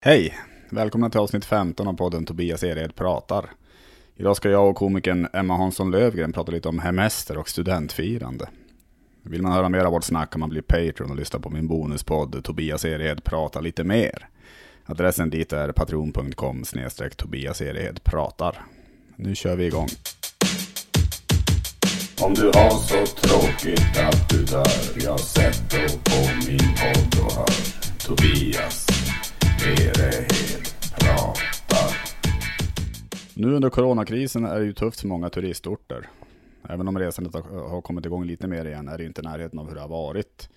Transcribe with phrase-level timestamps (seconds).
[0.00, 0.38] Hej!
[0.70, 3.50] Välkomna till avsnitt 15 av podden Tobias Ered pratar.
[4.16, 8.48] Idag ska jag och komikern Emma Hansson Lövgren prata lite om hemester och studentfirande.
[9.22, 11.68] Vill man höra mer av vårt snack kan man bli Patreon och lyssna på min
[11.68, 14.28] bonuspodd Tobias Ered pratar lite mer.
[14.84, 18.64] Adressen dit är patreon.com snedstreck Tobias Ered pratar.
[19.16, 19.88] Nu kör vi igång.
[22.20, 27.46] Om du har så tråkigt att du dör, jag sätter på min podd och hör
[28.06, 28.87] Tobias
[33.34, 36.06] nu under coronakrisen är det ju tufft för många turistorter.
[36.68, 39.74] Även om resandet har kommit igång lite mer igen är det inte närheten av hur
[39.74, 40.48] det har varit.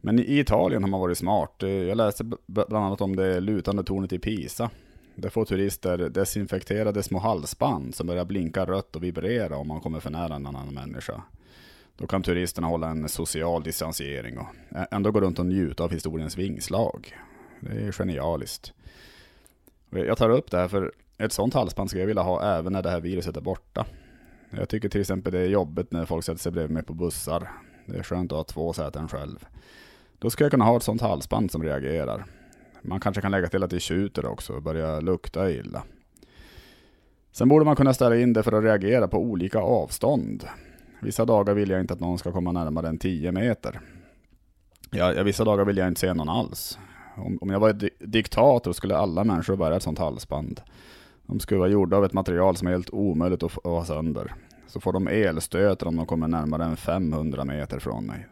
[0.00, 1.62] Men i Italien har man varit smart.
[1.62, 4.70] Eh, jag läste bland annat om det lutande tornet i Pisa.
[5.14, 10.00] Där får turister desinfekterade små halsband som börjar blinka rött och vibrera om man kommer
[10.00, 11.22] för nära en annan människa.
[11.96, 14.46] Då kan turisterna hålla en social distansering och
[14.90, 17.14] ändå gå runt och njuta av historiens vingslag.
[17.62, 18.72] Det är genialiskt.
[19.90, 22.82] Jag tar upp det här för ett sånt halsband skulle jag vilja ha även när
[22.82, 23.86] det här viruset är borta.
[24.50, 27.50] Jag tycker till exempel det är jobbigt när folk sätter sig bredvid mig på bussar.
[27.86, 29.46] Det är skönt att ha två säten själv.
[30.18, 32.24] Då ska jag kunna ha ett sånt halsband som reagerar.
[32.82, 35.82] Man kanske kan lägga till att det tjuter också och börjar lukta illa.
[37.32, 40.44] Sen borde man kunna ställa in det för att reagera på olika avstånd.
[41.00, 43.80] Vissa dagar vill jag inte att någon ska komma närmare än 10 meter.
[44.90, 46.78] Ja, vissa dagar vill jag inte se någon alls.
[47.16, 50.60] Om, om jag var di diktator skulle alla människor bära ett sånt halsband.
[51.26, 54.34] De skulle vara gjorda av ett material som är helt omöjligt att, att ha sönder.
[54.66, 58.26] Så får de elstötar om de kommer närmare än 500 meter från mig.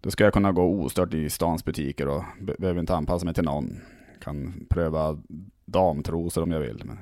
[0.00, 3.34] Då ska jag kunna gå ostört i stans butiker och be behöver inte anpassa mig
[3.34, 3.80] till någon.
[4.20, 5.18] Kan pröva
[5.64, 6.82] damtrosor om jag vill.
[6.84, 6.98] Men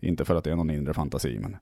[0.00, 1.38] inte för att det är någon inre fantasi.
[1.38, 1.56] Men,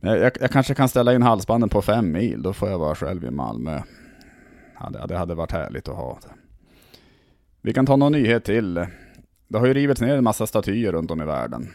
[0.00, 2.42] men jag, jag, kanske kan ställa in halsbanden på fem mil.
[2.42, 3.80] Då får jag vara själv i Malmö.
[4.80, 6.45] Ja, det, det hade varit härligt att ha det.
[7.66, 8.74] Vi kan ta någon nyhet till.
[9.48, 11.68] Det har ju rivits ner en massa statyer runt om i världen.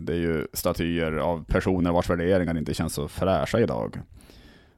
[0.00, 4.00] Det är ju statyer av personer vars värderingar inte känns så fräscha idag.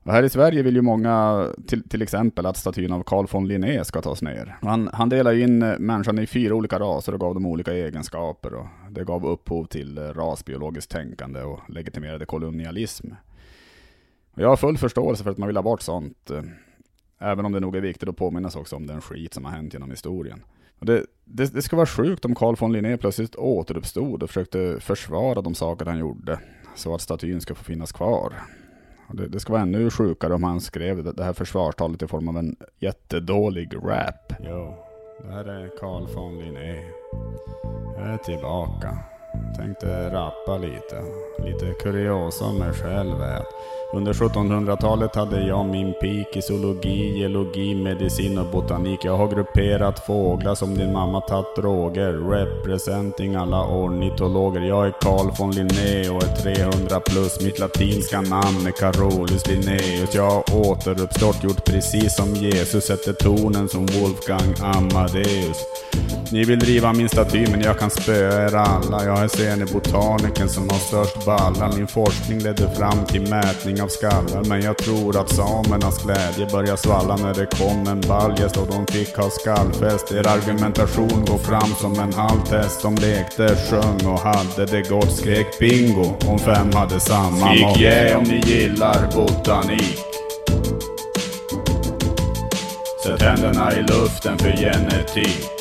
[0.02, 3.48] Och här i Sverige vill ju många, till, till exempel, att statyn av Carl von
[3.48, 4.56] Linné ska tas ner.
[4.62, 8.54] Han, han delar in människan i fyra olika raser och gav dem olika egenskaper.
[8.54, 13.06] Och det gav upphov till rasbiologiskt tänkande och legitimerade kolonialism.
[14.30, 16.30] Och jag har full förståelse för att man vill ha bort sånt.
[17.18, 19.72] Även om det nog är viktigt att påminnas också om den skit som har hänt
[19.72, 20.42] genom historien.
[20.80, 25.42] Det, det, det, ska vara sjukt om Carl von Linné plötsligt återuppstod och försökte försvara
[25.42, 26.40] de saker han gjorde,
[26.74, 28.32] så att statyn ska få finnas kvar.
[29.12, 32.36] Det, det, ska vara ännu sjukare om han skrev det här försvarstalet i form av
[32.36, 34.32] en jättedålig rap.
[34.40, 34.74] Jo,
[35.22, 36.76] det här är Carl von Linné.
[37.96, 38.98] Jag är tillbaka.
[39.56, 41.02] Tänkte rappa lite.
[41.38, 43.52] Lite kuriosa om mig själv är att
[43.94, 49.04] under 1700-talet hade jag min peak i zoologi, geologi, medicin och botanik.
[49.04, 52.12] Jag har grupperat fåglar som din mamma tagit droger.
[52.12, 54.60] Representing alla ornitologer.
[54.60, 57.40] Jag är Carl von Linné och är 300 plus.
[57.40, 60.14] Mitt latinska namn är Carolus Linnaeus.
[60.14, 62.84] Jag har återuppstått, gjort precis som Jesus.
[62.84, 65.66] Sätter tonen som Wolfgang Amadeus.
[66.32, 69.04] Ni vill driva min staty men jag kan spöa er alla.
[69.04, 71.72] Jag är scenebotanikern som har störst ballar.
[71.76, 74.44] Min forskning ledde fram till mätning av skallar.
[74.48, 78.86] Men jag tror att samernas glädje börjar svalla när det kom en baljest och de
[78.86, 80.12] fick ha skallfest.
[80.12, 82.82] Er argumentation går fram som en halvtest.
[82.82, 85.12] De lekte, sjöng och hade det gott.
[85.16, 89.98] Skrek bingo om fem hade samma Skrik yeah om ni gillar botanik.
[93.04, 95.57] Sätt händerna i luften för genetik.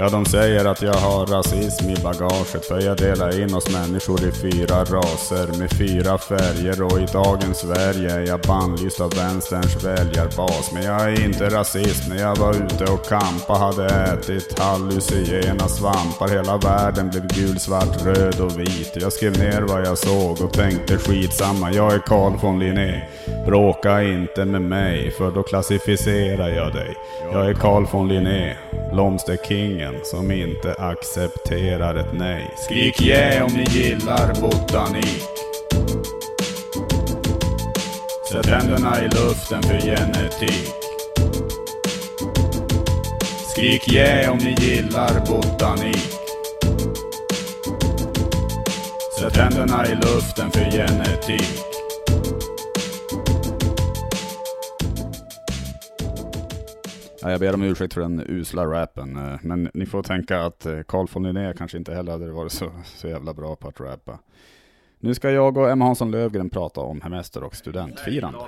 [0.00, 4.24] Ja, de säger att jag har rasism i bagaget för jag delar in oss människor
[4.24, 9.84] i fyra raser med fyra färger och i dagens Sverige är jag bannlyst av vänsterns
[9.84, 10.72] väljarbas.
[10.72, 12.08] Men jag är inte rasist.
[12.08, 16.28] När jag var ute och kampa hade ätit hallucinogena svampar.
[16.28, 18.92] Hela världen blev gul, svart, röd och vit.
[18.94, 21.72] Jag skrev ner vad jag såg och tänkte skitsamma.
[21.72, 23.08] Jag är Carl von Linné.
[23.46, 26.94] Bråka inte med mig för då klassificerar jag dig.
[27.32, 28.56] Jag är Carl von Linné,
[28.92, 32.54] blomsterkingen ingen som inte accepterar ett nej.
[32.56, 35.22] Skrik yeah om ni gillar botanik.
[38.32, 40.74] Sätt händerna i luften för genetik.
[43.52, 46.12] Skrik yeah om ni gillar botanik.
[49.18, 51.67] Sätt händerna i luften för genetik.
[57.28, 60.66] Ja, jag ber om ursäkt för den usla rappen, eh, men ni får tänka att
[60.66, 63.80] eh, Carl von Linné kanske inte heller hade varit så, så jävla bra på att
[63.80, 64.18] rappa.
[64.98, 68.38] Nu ska jag och Emma Hansson Lövgren prata om hemester och studentfirande.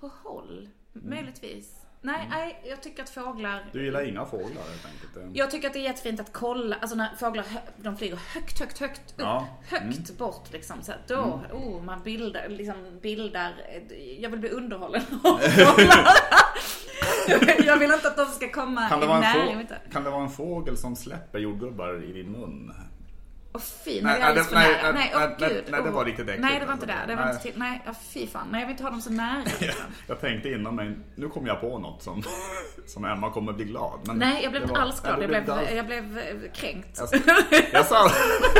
[0.00, 1.85] På håll, möjligtvis.
[2.00, 3.64] Nej, nej, jag tycker att fåglar...
[3.72, 5.36] Du gillar inga fåglar helt enkelt?
[5.36, 7.44] Jag tycker att det är jättefint att kolla, alltså när fåglar
[7.76, 9.20] de flyger högt, högt, högt upp.
[9.20, 9.46] Ja.
[9.68, 10.82] Högt bort liksom.
[10.82, 13.54] Så att då, oh, man bildar, liksom bildar,
[14.18, 16.06] jag vill bli underhållen av fåglar.
[17.66, 19.76] Jag vill inte att de ska komma Kan det, vara en närheten.
[19.86, 22.72] få- kan det vara en fågel som släpper jordgubbar i din mun?
[23.56, 25.64] Åh fy, Nej, nej, det nej, nej, nej, åh nej, gud.
[25.68, 27.06] nej, det var riktigt äckligt, Nej, det var inte där.
[27.06, 27.32] Det var Nej.
[27.32, 28.48] inte till, nej, ja, fy fan.
[28.50, 29.42] Nej, jag vill inte ha dem så nära.
[29.60, 29.84] Liksom.
[30.06, 32.22] Jag tänkte inom mig, nu kom jag på något som,
[32.86, 33.98] som Emma kommer bli glad.
[34.04, 35.16] Men Nej, jag blev det inte alls glad.
[35.18, 36.98] det Jag blev, inte alls- jag blev eh, kränkt.
[36.98, 37.08] Jag,
[37.72, 38.10] jag, sab,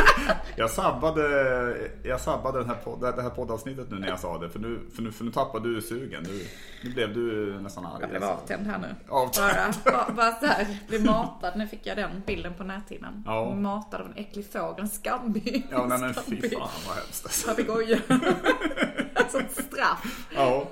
[0.55, 4.49] jag, sabbade, jag sabbade den här podd, det här poddavsnittet nu när jag sa det.
[4.49, 6.23] För nu, för nu, för nu tappade du sugen.
[6.23, 6.41] Nu,
[6.83, 7.97] nu blev du nästan arg.
[8.01, 8.95] Jag blev avtänd här nu.
[9.09, 9.47] Avtänd.
[9.85, 11.53] Bara, bara, bara så här, bli matad.
[11.55, 13.23] Nu fick jag den bilden på näthinnan.
[13.25, 13.55] Ja.
[13.55, 15.67] Matad av en äcklig fågel, en skabbig.
[15.71, 17.25] Ja, nej men fy fan vad hemskt.
[17.25, 17.47] alltså.
[17.49, 17.99] Papegoja.
[19.15, 20.27] Alltså ett straff.
[20.35, 20.67] Ja,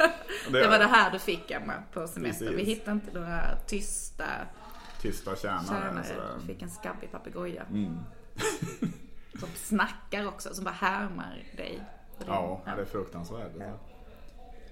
[0.52, 2.46] Det var det här du fick Emma på semester.
[2.46, 2.60] Precis.
[2.60, 4.24] Vi hittade inte några tysta
[5.02, 5.66] Tysta tjänare.
[5.68, 6.40] tjänare.
[6.42, 7.64] Du fick en skabbig papegoja.
[7.64, 7.98] Mm.
[9.40, 11.82] Som snackar också, som bara härmar dig.
[12.20, 13.42] Det- Ja, det är fruktansvärt.
[13.46, 13.80] alltså.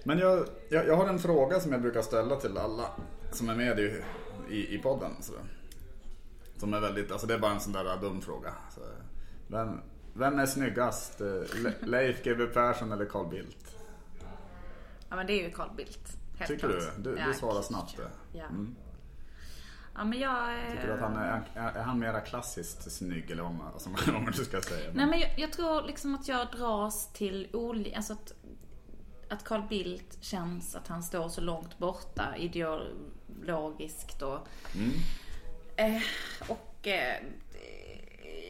[0.03, 2.85] Men jag, jag, jag har en fråga som jag brukar ställa till alla
[3.31, 4.01] som är med i,
[4.49, 5.11] i, i podden.
[5.21, 5.33] Så.
[6.57, 8.53] Som är väldigt, alltså det är bara en sån där dum fråga.
[8.75, 8.81] Så.
[9.47, 9.81] Vem,
[10.13, 11.21] vem är snyggast?
[11.21, 11.27] eh,
[11.63, 13.75] Le, Leif GW Persson eller Carl Bildt?
[15.09, 16.17] Ja men det är ju Carl Bildt.
[16.37, 16.93] Helt Tycker klart.
[16.97, 17.11] du?
[17.11, 18.09] Du, Ja, du svarar snabbt det.
[18.37, 18.45] Ja.
[18.45, 18.75] Mm.
[19.95, 20.53] Ja men jag...
[20.65, 23.73] eh, Tycker du att han är, är, är han mera klassiskt snygg eller vad man,
[23.73, 24.91] alltså, vad man nu ska säga?
[24.93, 28.33] Nej men jag, jag tror liksom att jag dras till olika, alltså att,
[29.29, 34.47] att Carl Bildt känns att han står så långt borta ideologiskt och
[35.75, 36.01] eh,
[36.47, 37.15] och eh,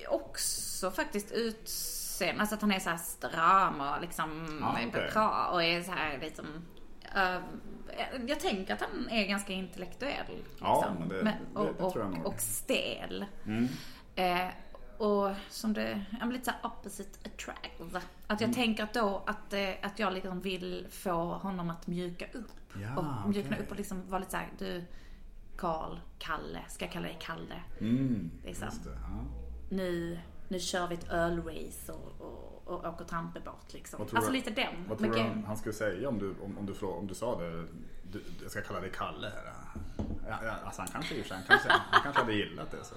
[0.10, 5.09] också faktiskt utseende, alltså att han är så här stram och liksom Ja, okej.
[5.13, 6.45] bra och är så här liksom
[7.15, 7.39] eh,
[8.27, 10.25] jag tänker att han är ganska intellektuell.
[10.27, 10.57] Liksom.
[10.62, 12.25] Ja, men det- det- och, det tror jag och, nog.
[12.25, 13.25] och stel.
[13.45, 13.68] Mm.
[14.15, 14.47] Eh,
[14.97, 17.81] och som det, ja, men lite såhär opposite attract.
[18.27, 18.53] Att jag Mm.
[18.53, 22.74] tänker att då att, eh, att jag liksom vill få honom att mjuka upp.
[22.81, 23.65] Ja, och mjukna okej.
[23.65, 24.83] upp och liksom vara lite såhär, du
[25.57, 27.62] Karl, Kalle, ska jag kalla dig Kalle?
[27.80, 28.68] Mm, Liksom.
[28.83, 29.24] det, ja.
[29.69, 30.19] Nu,
[30.53, 34.01] nu kör vi ett ölrace och, och, och åker trampebart liksom.
[34.01, 34.73] Alltså du- lite den.
[34.89, 37.39] Vad tror du han, han skulle säga om du, om, om, du, om du sa
[37.39, 37.65] det?
[38.11, 39.53] Du, jag ska kalla dig Kalle här.
[40.29, 42.83] Ja, ja, alltså han kanske, han kanske, han kanske hade gillat det.
[42.83, 42.95] Så.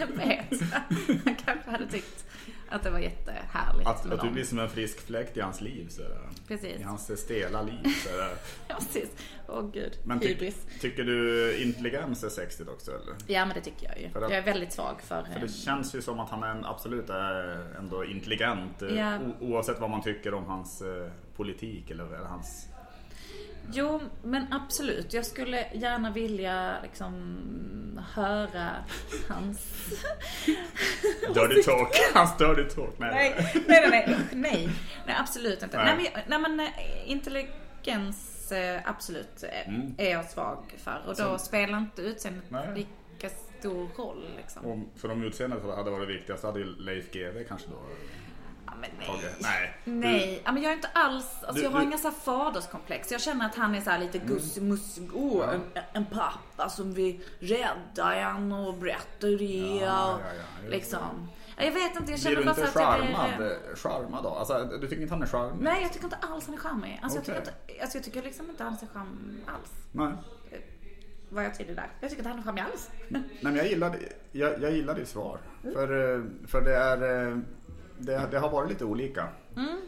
[0.00, 0.60] Jag vet.
[1.24, 2.24] Han kanske hade tyckt
[2.70, 5.88] att det var jättehärligt Att, att du blir som en frisk fläkt i hans liv.
[5.88, 6.02] Så.
[6.48, 6.80] Precis.
[6.80, 7.82] I hans stela liv.
[8.04, 8.08] Så.
[8.68, 9.08] Ja, precis.
[9.48, 9.92] Åh gud.
[10.04, 10.66] Men ty, Hybris.
[10.80, 12.90] tycker du intelligens är sexigt också?
[12.90, 13.14] Eller?
[13.26, 14.10] Ja men det tycker jag ju.
[14.10, 15.22] För att- jag är väldigt svag för...
[15.22, 18.82] För eh, det känns ju som att han är en, absolut är ändå intelligent.
[18.82, 19.18] eh, Ja.
[19.18, 22.66] O, oavsett vad man tycker om hans eh, politik eller, eller hans...
[23.72, 25.12] Jo men absolut.
[25.12, 27.38] Jag skulle gärna vilja liksom
[28.14, 28.70] höra
[29.28, 29.58] hans...
[31.34, 31.88] Dirty talk.
[32.14, 32.98] Hans dirty talk.
[32.98, 33.34] Nej.
[33.54, 34.68] nej, nej, nej, nej,
[35.06, 35.16] nej.
[35.20, 35.76] Absolut inte.
[35.76, 35.94] Nej.
[35.96, 39.94] Nej, men, nej, men eh, intelligens eh, absolut eh, Mm.
[39.98, 41.02] är jag svag för.
[41.06, 42.44] Och då Så- spelar inte utseendet
[42.76, 43.28] lika
[43.58, 44.66] stor roll liksom.
[44.66, 47.76] Om, för om utseendet hade varit viktigast hade ju Leif GW kanske då
[48.80, 49.06] men nej.
[49.06, 49.36] tagit...
[49.40, 49.74] Nej.
[49.84, 52.14] Nej, ja, men jag är inte alls, alltså Du- jag har du- inga så här
[52.14, 53.12] faderskomplex.
[53.12, 55.10] Jag känner att han är så här lite gussimussig.
[55.14, 55.60] Oh, en,
[55.92, 59.78] en pappa som vill rädda en och berätta det.
[59.80, 60.18] Ja, ja,
[60.64, 61.28] ja, liksom.
[61.56, 63.14] Ja, Jag vet inte, jag känner du bara inte så att blir...
[63.14, 64.28] charmad, eh, charmad då?
[64.28, 65.62] Alltså, du tycker inte han är charmig?
[65.64, 67.00] Nej, jag tycker inte alls han är charmig.
[67.02, 67.34] Alltså, Okej.
[67.34, 69.70] jag, tycker inte, alltså jag tycker liksom inte han är charmig alls.
[69.92, 70.12] Nej.
[71.30, 71.86] Var jag tydlig där?
[72.00, 72.90] Jag tycker inte han är charmig alls.
[73.08, 73.96] Nej men jag gillar,
[74.32, 75.38] jag, jag gillar ditt svar.
[75.62, 77.42] För, eh, för det är...
[77.98, 79.28] Det, det har varit lite olika.
[79.56, 79.80] Mm.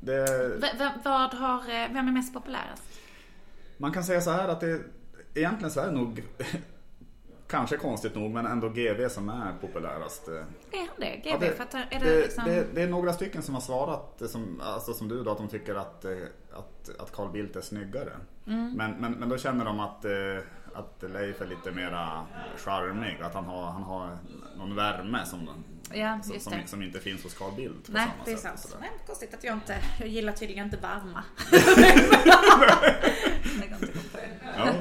[0.00, 2.82] Det, V- vad har, eh, vem är mest populärast?
[3.76, 4.80] man kan säga så här att det...
[5.34, 6.22] Egentligen så är det nog...
[7.48, 10.28] Kanske konstigt nog men ändå GV som är populärast.
[10.28, 10.34] eh.
[10.34, 11.16] Är han det?
[11.16, 11.28] GV?
[11.28, 12.44] Ja, det, för att, är det, det, liksom...
[12.44, 15.38] det, det är några stycken som har svarat, eh, som, alltså som du då, att
[15.38, 16.04] de tycker att,
[16.52, 18.12] att, att Carl Bildt är snyggare.
[18.46, 18.72] Mm.
[18.72, 20.04] Men, men, men då känner de att,
[20.74, 22.26] att Leif är lite mera
[22.56, 24.18] charmig, att han har, han har
[24.58, 25.48] någon värme som,
[25.92, 28.42] Ja, som, som, som inte finns hos Carl Bildt på Nej, samma det är sätt.
[28.42, 28.58] sant.
[28.60, 28.76] sådär.
[28.80, 29.76] Nej, konstigt att jag inte...
[29.98, 31.24] Jag gillar tydligen inte varma.
[34.56, 34.72] Ja.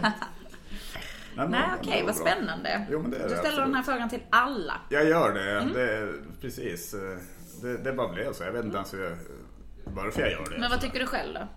[1.35, 2.25] Nej, men okej, vad bra.
[2.25, 2.85] spännande.
[2.91, 3.85] Jo, du ställer den här absolut.
[3.85, 4.73] frågan till alla.
[4.89, 5.73] Jag gör det, Mm.
[5.73, 6.95] det precis.
[7.61, 8.43] Det, det bara blev så.
[8.43, 8.93] Jag vet inte ens
[9.83, 10.57] varför jag gör det.
[10.59, 11.47] Men vad tycker du själv då?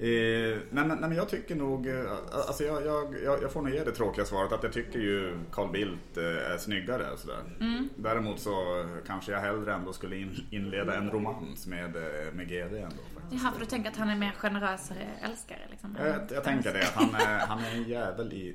[0.00, 3.70] Eh, nej, men, nej men jag tycker nog, eh, alltså jag, jag, jag, får nog
[3.70, 7.10] ge det tråkiga svaret att jag tycker ju Carl Bildt eh, är snyggare.
[7.12, 7.56] och Sådär.
[7.60, 7.88] Mm.
[7.96, 12.74] Däremot så kanske jag hellre ändå skulle in, inleda en romans med, eh, med GV
[12.76, 12.96] ändå.
[13.14, 13.42] Faktiskt.
[13.42, 15.96] Jaha, för du tänker att han är mer generösare älskare liksom?
[16.00, 18.54] Jag, jag tänker det, att han är, han är en jävel i...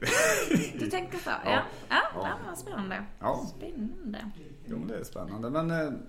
[0.80, 1.30] Du tänker så?
[1.30, 1.40] Ja.
[1.46, 1.62] Ja.
[1.90, 2.56] Ja, ja, Ja.
[2.56, 3.04] spännande.
[3.20, 3.46] Ja.
[3.58, 4.32] Spännande.
[4.66, 5.50] Jo men det är spännande.
[5.50, 6.00] Men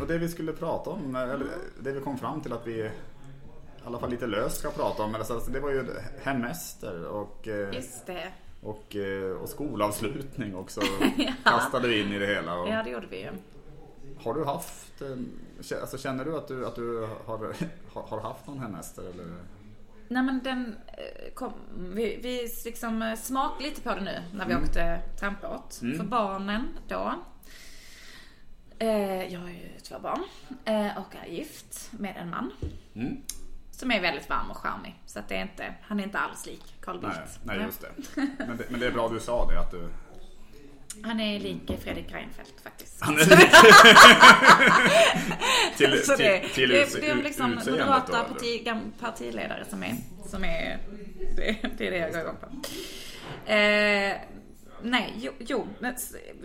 [0.00, 1.46] och det vi skulle prata om, eller
[1.80, 2.90] det vi kom fram till att vi
[3.84, 5.14] i alla fall lite löst ska prata om.
[5.14, 5.86] Eller så, alltså, det var ju
[6.22, 8.08] hemester och, eh, Just
[8.62, 10.80] och, eh, och skolavslutning också.
[11.16, 11.32] Ja.
[11.44, 12.54] Kastade vi in i det hela.
[12.54, 13.30] Och, Ja, det gjorde vi ju.
[14.22, 17.54] Har du haft, eh, alltså, känner du att du, att du har,
[17.92, 19.02] har, haft någon hemester?
[19.02, 19.26] Eller?
[20.08, 20.76] Nej men den
[21.34, 24.64] kom, vi, vi liksom smakade lite på det nu när vi Mm.
[24.64, 25.74] åkte trampbåt.
[25.74, 27.14] För barnen då.
[28.78, 30.20] Eh, jag har ju två barn
[30.64, 32.50] eh, och är gift med en man.
[32.94, 33.16] Mm.
[33.76, 35.00] Som är väldigt varm och charmig.
[35.06, 37.16] Så att det är inte, han är inte alls lik Carl Bildt.
[37.42, 37.90] Nej, nej, just det.
[38.38, 38.64] Men, det.
[38.68, 39.88] men det är bra du sa det, att du...
[41.02, 43.00] Han är lik Fredrik Reinfeldt faktiskt.
[43.00, 43.24] Han är
[45.76, 48.68] till, Så det, till, till det, det är liksom moderata då, parti,
[49.00, 49.94] partiledare som är,
[50.26, 50.78] som är
[51.36, 52.46] det, det är det jag går igång på.
[53.52, 54.16] Eh,
[54.84, 55.94] nej, jo, jo men,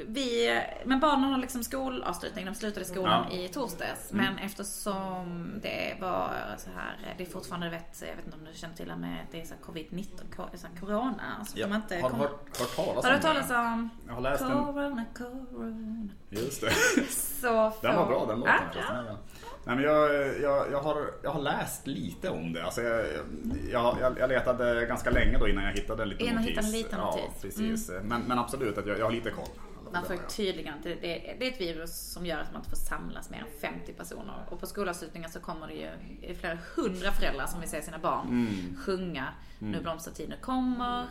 [0.08, 2.46] vi, men barnen har liksom skolavslutning.
[2.46, 3.38] De slutade skolan Ja.
[3.38, 4.12] i torsdags.
[4.12, 8.58] Men eftersom det var så här, det är fortfarande, vet, jag vet inte om du
[8.60, 10.06] känner till det med, det är så här covid-19,
[10.36, 11.46] ko- så här corona.
[11.48, 13.90] Så Ja, man inte har du hört, hört talas har du om hört talas om
[14.08, 16.08] Jag har läst corona, corona?
[16.30, 16.72] Just det.
[17.42, 19.04] Så Den var bra den låten Ja.
[19.08, 19.18] Ja.
[19.66, 20.10] Nej, men jag,
[20.42, 22.64] jag, jag, har, jag har läst lite om det.
[22.66, 23.06] Alltså jag,
[23.72, 26.50] jag, jag, letade ganska länge då innan jag hittade en liten Innan notis.
[26.52, 27.58] hittade en liten Ja, notis.
[27.60, 27.72] Mm.
[27.72, 27.92] precis.
[28.04, 29.48] Men, men absolut, att jag, jag har lite koll.
[29.94, 32.78] Man får tydligen inte, det, det är ett virus som gör att man inte får
[32.78, 34.44] samlas mer än 50 personer.
[34.50, 38.28] Och på skolavslutningar så kommer det ju flera hundra föräldrar som vill se sina barn
[38.28, 38.78] Mm.
[38.86, 39.28] sjunga
[39.60, 41.06] Nu blomstertiden kommer.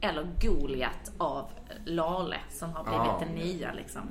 [0.00, 1.50] Eller Goliat av
[1.84, 3.20] Lale som har blivit Ja.
[3.20, 4.02] den nya liksom.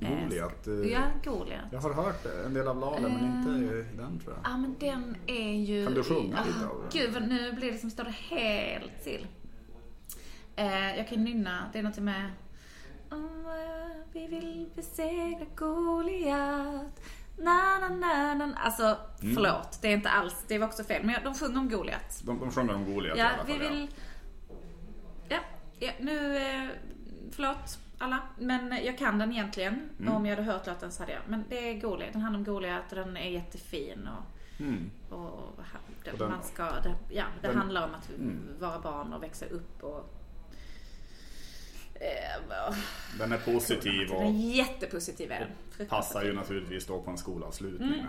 [0.00, 1.60] Goliat, Eh, eh, Ja, Goliat.
[1.72, 4.52] Jag har hört en del av Lale, men inte den tror jag.
[4.52, 5.84] Ja men den är ju...
[5.84, 6.90] Kan du sjunga lite Ah, av den?
[7.12, 9.26] Gud, nu blir det som står det helt still.
[10.56, 12.30] Eh, jag kan nynna, det är något med...
[13.10, 17.00] Om eh, vi vill besegra Goliat.
[17.38, 18.54] Na, na, na, na.
[18.56, 19.34] Alltså, Mm.
[19.34, 19.78] förlåt.
[19.82, 21.04] Det är inte alls, det var också fel.
[21.04, 22.22] Men de sjunger om Goliat.
[22.24, 23.46] De, de sjunger om Goliat i Ja, alla fall.
[23.46, 23.80] vi vill...
[23.90, 24.02] Ja,
[25.80, 26.36] ja nu...
[26.36, 26.68] Eh,
[27.32, 28.18] förlåt alla.
[28.38, 29.90] Men jag kan den egentligen.
[30.00, 30.14] Mm.
[30.14, 31.22] Om jag hade hört låten så hade jag.
[31.26, 32.12] Men det är Goliat.
[32.12, 34.08] Den handlar om Goliat och den är jättefin.
[34.08, 34.90] Och, Mm.
[35.10, 35.60] och, och
[36.04, 38.38] det, Och den- man ska, det, ja, det den- handlar om att Mm.
[38.60, 40.14] vara barn och växa upp och...
[41.94, 42.74] Eh,
[43.18, 45.86] Den är positiv den och är jättepositiv är den.
[45.88, 47.92] passar ju naturligtvis då på en skolavslutning.
[48.00, 48.06] Mm.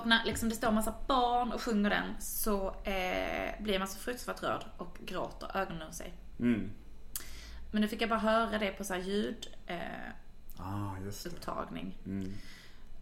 [0.00, 3.98] Och när liksom det står massa barn och sjunger den så eh, blir man så
[3.98, 6.12] fruktansvärt rörd och gråter ögonen ur sig.
[6.38, 6.70] Mm.
[7.70, 9.78] Men nu fick jag bara höra det på så här ljud eh,
[10.58, 10.96] Ah.
[12.06, 12.32] Mm.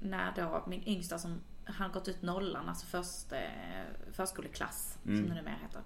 [0.00, 5.19] När då min yngsta som han gått ut nollan, alltså först, eh, förskoleklass Mm.
[5.19, 5.81] som det numera heter.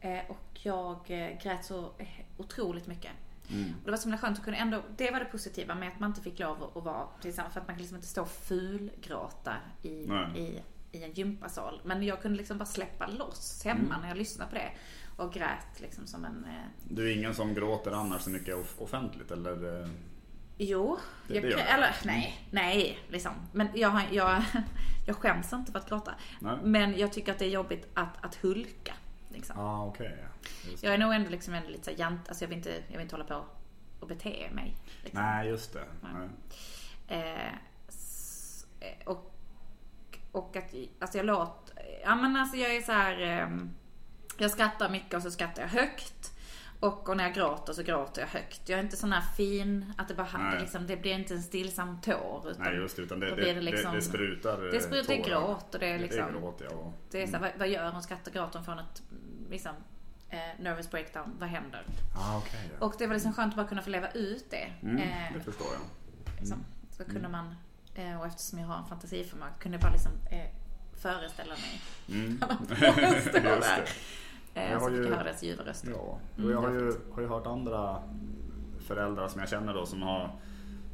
[0.00, 3.10] Eh, och jag eh, grät så eh, otroligt mycket.
[3.50, 3.70] Mm.
[3.78, 6.00] Och det var så himla skönt att kunna ändå, det var det positiva med att
[6.00, 7.52] man inte fick lov att vara tillsammans.
[7.54, 10.40] För att man kan liksom inte stå och fulgråta i, Nej.
[10.40, 10.62] i,
[10.98, 11.80] i en gympasal.
[11.84, 14.00] Men jag kunde liksom bara släppa loss hemma Mm.
[14.00, 14.70] när jag lyssnade på det.
[15.16, 16.44] Och grät liksom som en...
[16.44, 19.82] Eh, Du är ingen som gråter annars så mycket off- offentligt eller?
[19.82, 19.88] eh?
[20.58, 23.32] Jo, Det- jag, det eller nej, nej liksom.
[23.52, 24.42] Men jag, jag,
[25.06, 26.14] jag skäms inte för att gråta.
[26.40, 26.56] Nej.
[26.62, 28.94] Men jag tycker att det är jobbigt att, att hulka.
[29.28, 29.58] Liksom.
[29.58, 30.18] Ah, det.
[30.80, 32.92] Jag är nog ändå liksom ändå lite så här jant, alltså jag vill inte, jag
[32.92, 33.44] vill inte hålla på
[34.00, 34.76] och bete mig.
[35.02, 35.22] Liksom.
[35.22, 35.84] Nej, just det.
[36.00, 36.28] Nej.
[37.08, 37.46] Eh,
[38.80, 39.34] eh, och,
[40.32, 43.20] och att, alltså jag låter, ja men alltså jag är så här.
[43.20, 43.70] ehm,
[44.36, 46.32] jag skrattar mycket och så skrattar jag högt.
[46.80, 48.68] Och, och när jag gråter så gråter jag högt.
[48.68, 51.42] Jag är inte sån här fin att det bara det, liksom, det blir inte en
[51.42, 52.50] stillsam tår.
[52.50, 53.02] Utan Nej, just det.
[53.02, 55.40] Utan det, det, det, liksom- det, sprutar det sprutar eh, tårar.
[55.40, 56.76] gråt och det är liksom- Det är gråt, ja.
[56.76, 58.02] och- det är så här, vad, vad gör hon?
[58.02, 59.02] Skrattar, gråter hon från ett
[59.50, 59.72] liksom,
[60.30, 61.36] eh, nervous breakdown?
[61.38, 61.82] Vad händer?
[62.16, 62.70] Ah, okej.
[62.80, 62.86] ja.
[62.86, 64.68] Och det var liksom skönt att bara kunna få leva ut det.
[64.82, 65.82] Mm, Eh, det förstår jag.
[66.38, 66.64] Liksom.
[66.90, 67.54] Så kunde man,
[67.94, 70.46] eh, och eftersom jag har en fantasiförmåga, kunde jag bara liksom eh,
[71.02, 72.42] föreställa mig Mm.
[72.48, 73.88] att stå Just där.
[74.56, 75.90] Eh, Jag så har fick ju- jag höra deras ljuva röster.
[75.90, 77.96] Ja, Mm, och jag har ju, har ju hört andra
[78.78, 80.30] föräldrar som jag känner då som har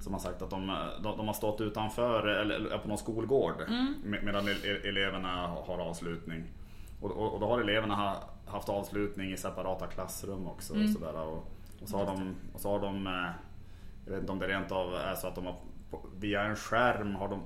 [0.01, 0.67] som har sagt att de,
[1.03, 3.95] de, de har stått utanför eller på någon skolgård Mm.
[4.05, 6.45] med- medan ele- eleverna har avslutning.
[7.01, 8.17] Och, och, och då har eleverna ha,
[8.47, 10.75] haft avslutning i separata klassrum också.
[10.75, 10.87] Mm.
[10.87, 11.47] Och, sådär, och,
[11.83, 13.13] och, så har de, och så har de, eh,
[14.05, 15.57] jag vet inte om det rent av är så att de har
[16.21, 17.41] via en skärm har de,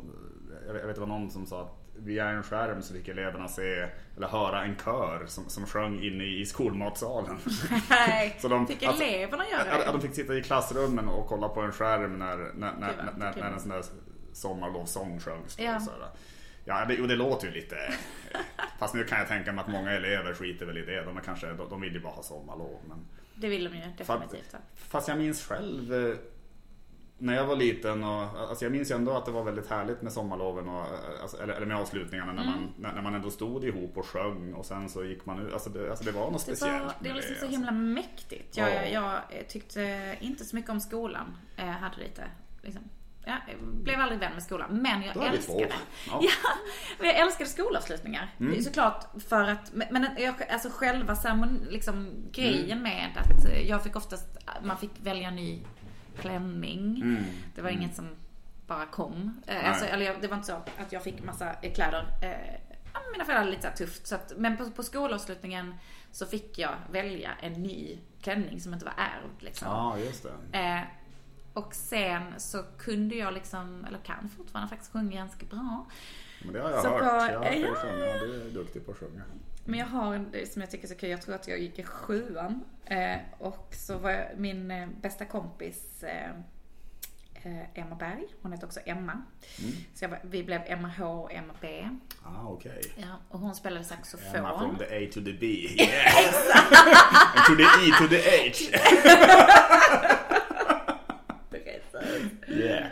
[0.66, 3.08] jag vet, jag vet det var någon som sa att via en skärm så fick
[3.08, 7.36] eleverna se eller höra en kör som, som sjöng inne i skolmatsalen.
[7.90, 9.92] Nej, Så de- fick alltså- eleverna göra det?
[9.92, 13.34] de fick sitta i klassrummen och kolla på en skärm när, när, när, när, när,
[13.36, 13.82] när en sån där
[14.32, 15.58] sommarlovssång sjöngs.
[15.58, 15.80] Ja.
[15.80, 15.90] så.
[16.64, 17.76] Ja, det, och det låter ju lite...
[18.78, 21.02] Fast nu kan jag tänka mig att många elever skiter väl i det.
[21.04, 22.78] De, är kanske, de, de vill ju bara ha sommarlov.
[22.88, 24.52] Men, Det vill de ju definitivt.
[24.52, 24.58] va?
[24.74, 26.16] fast jag minns själv eh,
[27.18, 30.02] när jag var liten och alltså jag minns ju ändå att det var väldigt härligt
[30.02, 32.54] med sommarloven och, eh, alltså, eller, eller med avslutningarna när, Mm.
[32.54, 35.52] man, när, när man ändå stod ihop och sjöng och sen så gick man ut.
[35.52, 37.56] Alltså det, alltså det var något Det, speciellt var, det är med liksom så alltså.
[37.58, 38.56] himla mäktigt.
[38.56, 38.82] Jag, Ja.
[38.86, 41.36] jag, jag tyckte inte så mycket om skolan.
[41.56, 42.24] Jag hade lite,
[42.62, 42.82] liksom,
[43.24, 44.68] ja, jag blev aldrig vän med skolan.
[44.82, 45.60] Men jag älskade.
[46.08, 46.20] Ja.
[46.22, 46.30] Ja,
[46.98, 48.34] men jag älskade skolavslutningar.
[48.38, 50.06] Det är Såklart för att, men
[50.50, 54.26] alltså själva ceremon, liksom, grejen med att eh, jag fick oftast,
[54.62, 55.62] man fick välja ny
[56.20, 57.16] klänning.
[57.54, 58.08] Det var inget som
[58.66, 59.40] bara kom.
[59.46, 62.06] Eh, Alltså, eller jag, det var inte så att jag fick massa eh, kläder.
[62.22, 62.60] Eh,
[63.12, 64.06] mina föräldrar hade lite så tufft.
[64.06, 65.74] Så att, men på, på skolavslutningen
[66.12, 69.42] så fick jag välja en ny klänning som inte var ärvd.
[69.42, 69.68] Liksom.
[69.68, 70.58] Ja, just det.
[70.58, 70.80] Eh,
[71.52, 75.86] och sen så kunde jag liksom, eller kan fortfarande faktiskt sjunga ganska bra.
[76.44, 76.98] Men det har jag Så hört.
[77.00, 77.74] på- jag har hört dig ja.
[77.74, 77.94] sjunga.
[78.26, 79.22] Du är duktig på att sjunga.
[79.66, 81.10] Men jag har en som jag tycker är så kul.
[81.10, 82.64] Jag tror att jag gick i sjuan.
[82.84, 86.30] Eh, och så var jag, min eh, bästa kompis eh,
[87.44, 88.24] eh, Emma Berg.
[88.42, 89.12] Hon heter också Emma.
[89.12, 89.72] Mm.
[89.94, 91.88] Så jag, var- vi blev Emma H och Emma B.
[92.24, 92.82] Ah, okej.
[92.96, 94.36] Ja, och hon spelade saxofon.
[94.36, 95.46] Emma from the A to the B.
[95.78, 96.16] Yeah.
[97.36, 98.54] And to the E to the H.
[102.48, 102.86] Yeah.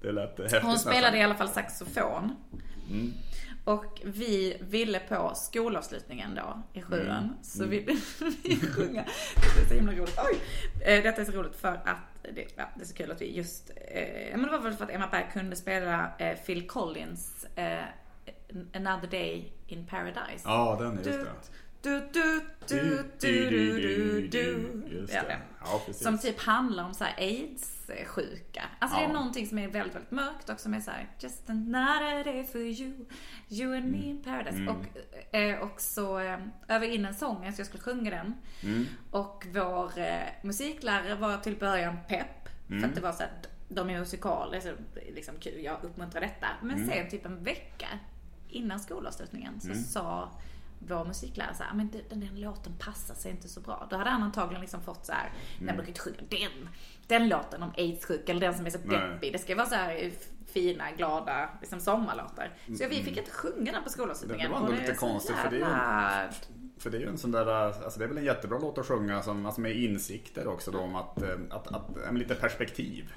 [0.00, 1.16] Det lät häftigt Hon spelade nästan.
[1.20, 2.36] i alla fall saxofon.
[2.90, 3.12] Mm.
[3.66, 7.28] Och vi ville på skolavslutningen då i sjuan, Mm.
[7.42, 7.96] så ville
[8.44, 9.04] vi sjunga.
[9.34, 10.18] Det är så himla roligt.
[10.30, 10.38] Oj!
[10.84, 11.96] Eh, Detta är så roligt för att
[12.34, 14.84] det, ja, det är så kul att vi just, eh, men det var väl för
[14.84, 17.84] att Emma Berg kunde spela eh, Phil Collins eh,
[18.74, 20.42] Another Day in Paradise.
[20.44, 21.24] Ja, den, just Du, det.
[21.90, 25.06] Du, du, du, du, du, du, du.
[25.12, 25.38] Ja, det.
[25.60, 25.92] Ja.
[25.92, 28.62] Som typ handlar om så här aids-sjuka.
[28.78, 29.08] Alltså det Ja.
[29.08, 32.44] är någonting som är väldigt, väldigt mörkt och som är så här Just another day
[32.44, 32.92] for you,
[33.48, 34.56] you and me in paradise.
[34.56, 34.68] Mm.
[34.76, 34.84] Och,
[35.34, 36.38] eh, och så eh,
[36.68, 38.34] över in en sång, så jag skulle sjunga den.
[38.62, 38.86] Mm.
[39.10, 42.48] Och vår eh, musiklärare var till början pepp.
[42.68, 42.80] Mm.
[42.82, 43.30] För att det var så här,
[43.68, 46.46] de är musikaler, så det liksom kul, jag uppmuntrar detta.
[46.62, 46.88] Men Mm.
[46.88, 47.86] sen typ en vecka
[48.48, 50.30] innan skolavslutningen så sa
[50.88, 53.86] vår musiklärare så här, "Ah, men den där låten passar sig inte så bra.
[53.90, 56.68] Då hade han antagligen liksom fått så här, nej man kan inte sjunga den,
[57.06, 58.98] den låten om aidssjuka eller den som är så Nej.
[58.98, 59.32] peppig.
[59.32, 60.12] Det ska vara så här eh,
[60.46, 62.50] fina, glada liksom sommarlåtar.
[62.78, 64.50] Så vi fick inte sjunga den på skolavslutningen.
[64.50, 66.30] Det var ändå lite konstigt, för det är
[66.78, 68.86] För det är ju en sån där, alltså det är väl en jättebra låt att
[68.86, 73.12] sjunga som, alltså med insikter också då om att, eh, att, att, men lite perspektiv.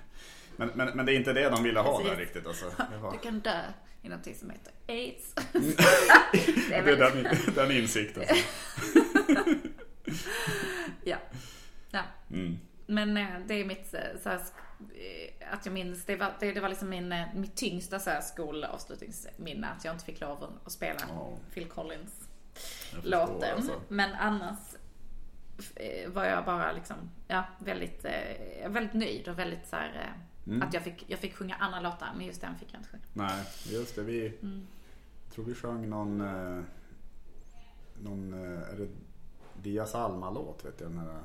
[0.60, 2.66] Men, men, men det är inte det de ville ha där riktigt alltså.
[3.12, 3.62] Du kan dö
[4.02, 5.34] i någonting som heter aids.
[6.70, 8.24] det är den, den insikten.
[11.04, 11.18] Ja.
[11.92, 12.02] ja.
[12.32, 12.58] Mm.
[12.86, 16.52] Men eh, det är mitt, eh, så här, eh, att jag minns, det var, det,
[16.52, 19.68] det var liksom min, mitt tyngsta så här, skolavslutningsminne.
[19.68, 21.38] Att jag inte fick lov att- spela Ja.
[21.54, 22.12] Phil Collins
[23.04, 23.56] låten.
[23.56, 23.82] alltså.
[23.88, 24.58] Men annars
[26.08, 26.96] var jag bara liksom,
[27.28, 28.06] ja, väldigt,
[28.68, 30.14] väldigt nöjd och väldigt så här,
[30.50, 30.62] Mm.
[30.68, 33.04] att jag fick, jag fick sjunga andra låtar, men just den fick jag inte sjunga.
[33.14, 34.04] Nej, just det.
[34.04, 34.68] Vi Mm.
[35.32, 36.64] tror vi sjöng någon, eh,
[38.04, 38.40] någon eh,
[38.74, 38.88] är det
[39.64, 40.90] Dias Alma-låt vet jag.
[40.92, 41.20] Den här,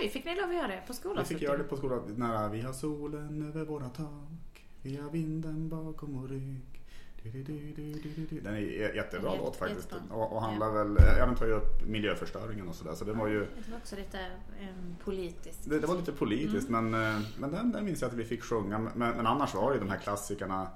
[0.00, 1.38] Oj, fick ni lov att göra det på vi skolavslutningen?
[1.38, 2.22] fick göra det på skolan.
[2.22, 6.77] Här, vi har solen över våra tak, vi har vinden bakom vår rygg.
[7.22, 9.88] Den är jättebra Jätte- låt faktiskt.
[10.10, 12.94] Och, och handlar väl, ja den tar ju upp miljöförstöringen och sådär.
[12.94, 14.18] Så det var ju, Det var också lite
[14.60, 15.58] um, politiskt.
[15.64, 18.42] det, det var lite politiskt men, eh, men den, den minns jag att vi fick
[18.42, 18.78] sjunga.
[18.78, 20.68] Men, men annars var det ju de här klassikerna.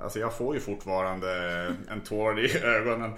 [0.00, 1.30] Alltså jag får ju fortfarande
[1.88, 3.12] en tår i ögonen.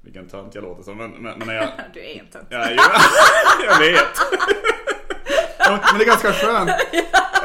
[0.00, 0.96] Vilken tönt jag låter som.
[0.96, 2.46] Men, men, men jag, Du är inte.
[2.50, 2.82] Ja, jo,
[3.66, 4.08] jag vet.
[5.90, 6.70] Men det är ganska skönt.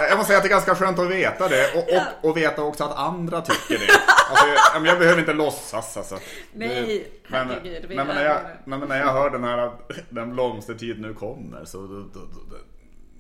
[0.10, 2.64] Jag måste säga att det är ganska skönt att veta det och, och, och veta
[2.64, 3.94] också att andra tycker det.
[4.30, 6.16] Alltså, jag, jag behöver inte låtsas alltså.
[6.54, 9.72] Nej, Det- men, herregud, men, men, är- när jag, men när jag hör den här
[10.10, 12.58] Den blomstertid nu kommer så då, då, då,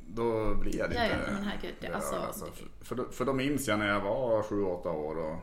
[0.07, 1.01] då blir jag lite...
[1.01, 2.15] Ja, ja, men herregud, det- alltså-
[2.55, 5.37] för, för, då, för då minns jag när jag var 7-8 år och,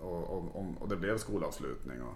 [0.00, 2.02] och, och, och, det blev skolavslutning.
[2.02, 2.14] Och,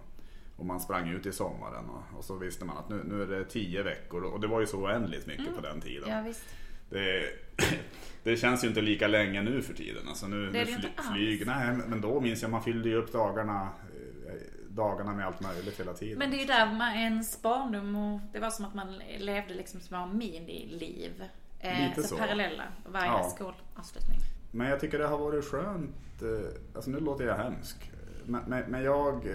[0.57, 3.27] och man sprang ut i sommaren och, och så visste man att nu, nu är
[3.27, 6.09] det 10 veckor och det var ju så oändligt mycket på den tiden.
[6.11, 6.45] Ja, visst.
[6.91, 7.23] Det,
[8.23, 10.09] det känns ju inte lika länge nu för tiden.
[10.09, 12.89] Alltså nu, Det är nu det inte flyg, nej, men då minns jag man fyllde
[12.89, 13.63] ju upp dagarna,
[14.27, 14.33] eh,
[14.69, 16.19] dagarna med allt möjligt hela tiden.
[16.19, 19.55] Men det är ju där man, ens barndom och det var som att man levde
[19.55, 21.25] liksom små miniliv.
[21.61, 22.17] Eh, Lite så.
[22.17, 23.31] Parallella varje Ja.
[23.35, 24.19] skolavslutning.
[24.51, 27.77] Men jag tycker det har varit skönt, eh, alltså nu låter jag hemsk.
[28.25, 29.29] Men, men, men jag,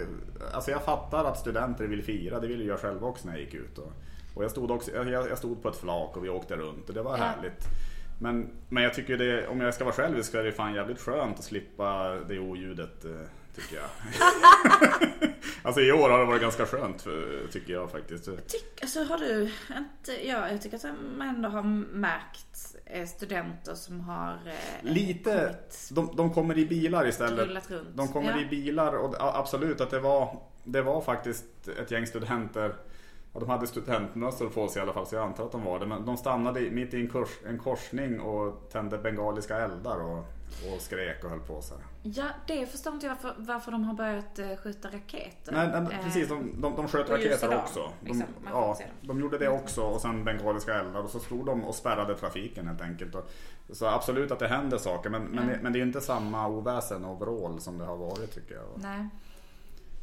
[0.52, 3.54] alltså jag fattar att studenter vill fira, det ville jag själv också när jag gick
[3.54, 3.78] ut.
[3.78, 3.92] Och,
[4.34, 6.94] och jag, stod också, jag, jag stod på ett flak och vi åkte runt och
[6.94, 7.24] det var Ja.
[7.24, 7.64] härligt.
[8.20, 11.00] Men, men jag tycker det, om jag ska vara självisk så är det fan jävligt
[11.00, 13.10] skönt att slippa det oljudet, eh,
[13.54, 13.84] tycker jag.
[15.62, 18.24] alltså i år har det varit ganska skönt, för, tycker jag faktiskt.
[18.24, 19.42] Tyck, alltså har du
[19.78, 25.54] inte, ja, jag tycker att man ändå har märkt eh, studenter som har eh, Lite,
[25.90, 27.68] de, de kommer i bilar istället.
[27.94, 28.40] De kommer ja.
[28.40, 32.74] i bilar och absolut att det var, det var faktiskt ett gäng studenter.
[33.34, 35.78] Ja, de hade studentmössor på sig i alla fall så jag antar att de var
[35.80, 35.86] det.
[35.86, 40.18] Men de stannade mitt i en, kurs, en korsning och tände bengaliska eldar och,
[40.74, 41.84] och skrek och höll på så här.
[42.02, 45.52] Ja, det förstår inte jag varför, varför de har börjat eh, skjuta raketer.
[45.52, 47.90] Nej, nej, Eh, precis, de, de, de sköt och just raketer idag, också.
[48.00, 51.64] De, liksom, ja, de gjorde det också och sen bengaliska eldar och så stod de
[51.64, 53.14] och spärrade trafiken helt enkelt.
[53.14, 53.30] Och,
[53.72, 56.48] så absolut att det händer saker men, men, det, men det är ju inte samma
[56.48, 58.64] oväsen och vrål som det har varit tycker jag.
[58.76, 59.08] Nej.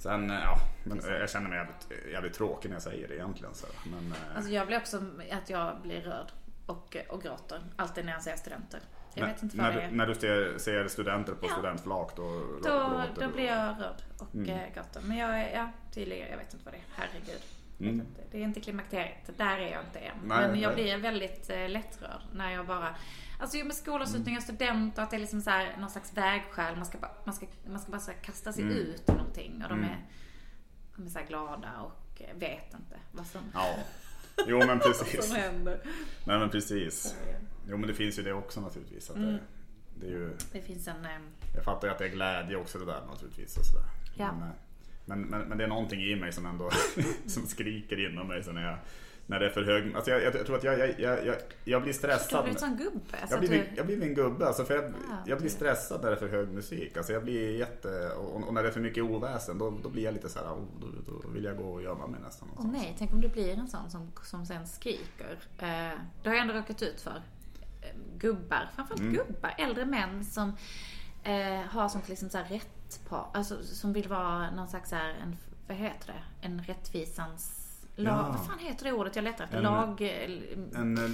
[0.01, 3.53] Sen, eh, ja, men jag känner mig jävligt, jävligt tråkig när jag säger det egentligen.
[3.55, 3.67] Så.
[3.85, 4.97] Men, eh, Alltså jag blir också
[5.31, 6.31] att jag blir rörd
[6.65, 7.61] och, och gråter.
[7.75, 8.79] Alltid när jag ser studenter.
[9.13, 9.91] Jag när, vet inte vad när, det du, är.
[9.91, 11.51] när du ser, ser studenter på Ja.
[11.53, 12.23] studentflak då,
[12.63, 14.49] Då, då blir jag rörd och Mm.
[14.49, 14.73] mm.
[14.73, 15.01] gråter.
[15.03, 16.83] Men jag ja, tydligen, jag vet inte vad det är.
[16.95, 17.41] Herregud.
[17.89, 18.05] Mm.
[18.31, 19.37] Det är inte klimakteriet.
[19.37, 20.17] Där är jag inte än.
[20.25, 20.83] Nej, Men jag nej.
[20.83, 22.95] blir väldigt eh, lättrörd när jag bara...
[23.39, 26.75] Alltså med skolavslutningar och studenter, att det är liksom så här, någon slags vägskäl.
[26.75, 28.75] Man ska bara, man ska, man ska bara så kasta sig Mm.
[28.77, 29.61] ut ur någonting.
[29.63, 29.89] Och de Mm.
[29.89, 30.05] är,
[30.95, 33.75] de är så glada och eh, vet inte vad som, Ja.
[34.47, 35.27] Jo men vad precis.
[35.27, 35.79] som händer.
[36.27, 37.15] Nej men precis.
[37.67, 39.09] Jo men det finns ju det också naturligtvis.
[39.09, 39.31] Att Mm.
[39.33, 39.39] det,
[39.95, 41.05] det är ju, Det finns en...
[41.05, 41.11] eh,
[41.55, 43.57] jag fattar ju att det är glädje också det där naturligtvis.
[43.57, 43.85] Och sådär.
[44.17, 44.31] Ja.
[44.39, 44.51] Men,
[45.05, 46.69] men, men, men det är någonting i mig som ändå
[47.27, 48.77] som skriker inom mig så när, jag,
[49.25, 49.95] när det är för hög.
[49.95, 52.47] Alltså jag, jag tror att jag, jag, jag, jag, jag blir Du stressad.
[52.47, 53.17] en sån gubbe.
[53.27, 56.01] Så Jag blir, du, jag blir en gubbe, alltså för jag, Ah, jag blir stressad
[56.01, 56.97] när det är för hög musik.
[56.97, 60.03] Alltså jag blir jätte, och, och när det är för mycket oväsen då, då blir
[60.03, 60.87] jag lite så här, oh, då,
[61.21, 62.49] då vill jag gå och gömma mig nästan.
[62.57, 65.37] Åh nej, tänk om du blir en sån som, som sen skriker.
[65.57, 65.67] Eh,
[66.23, 67.21] det har jag ändå råkat ut för.
[67.81, 67.87] Eh,
[68.17, 69.13] gubbar, framförallt Mm.
[69.13, 70.53] gubbar, äldre män som
[71.23, 75.09] eh, har sånt liksom så här rätt på, alltså som vill vara någon slags här,
[75.23, 76.47] en, vad heter det?
[76.47, 77.57] En rättvisans
[77.95, 78.29] lag, Ja.
[78.37, 79.57] vad fan heter det ordet jag letar efter?
[79.57, 81.11] En- lag, eh, En, eh,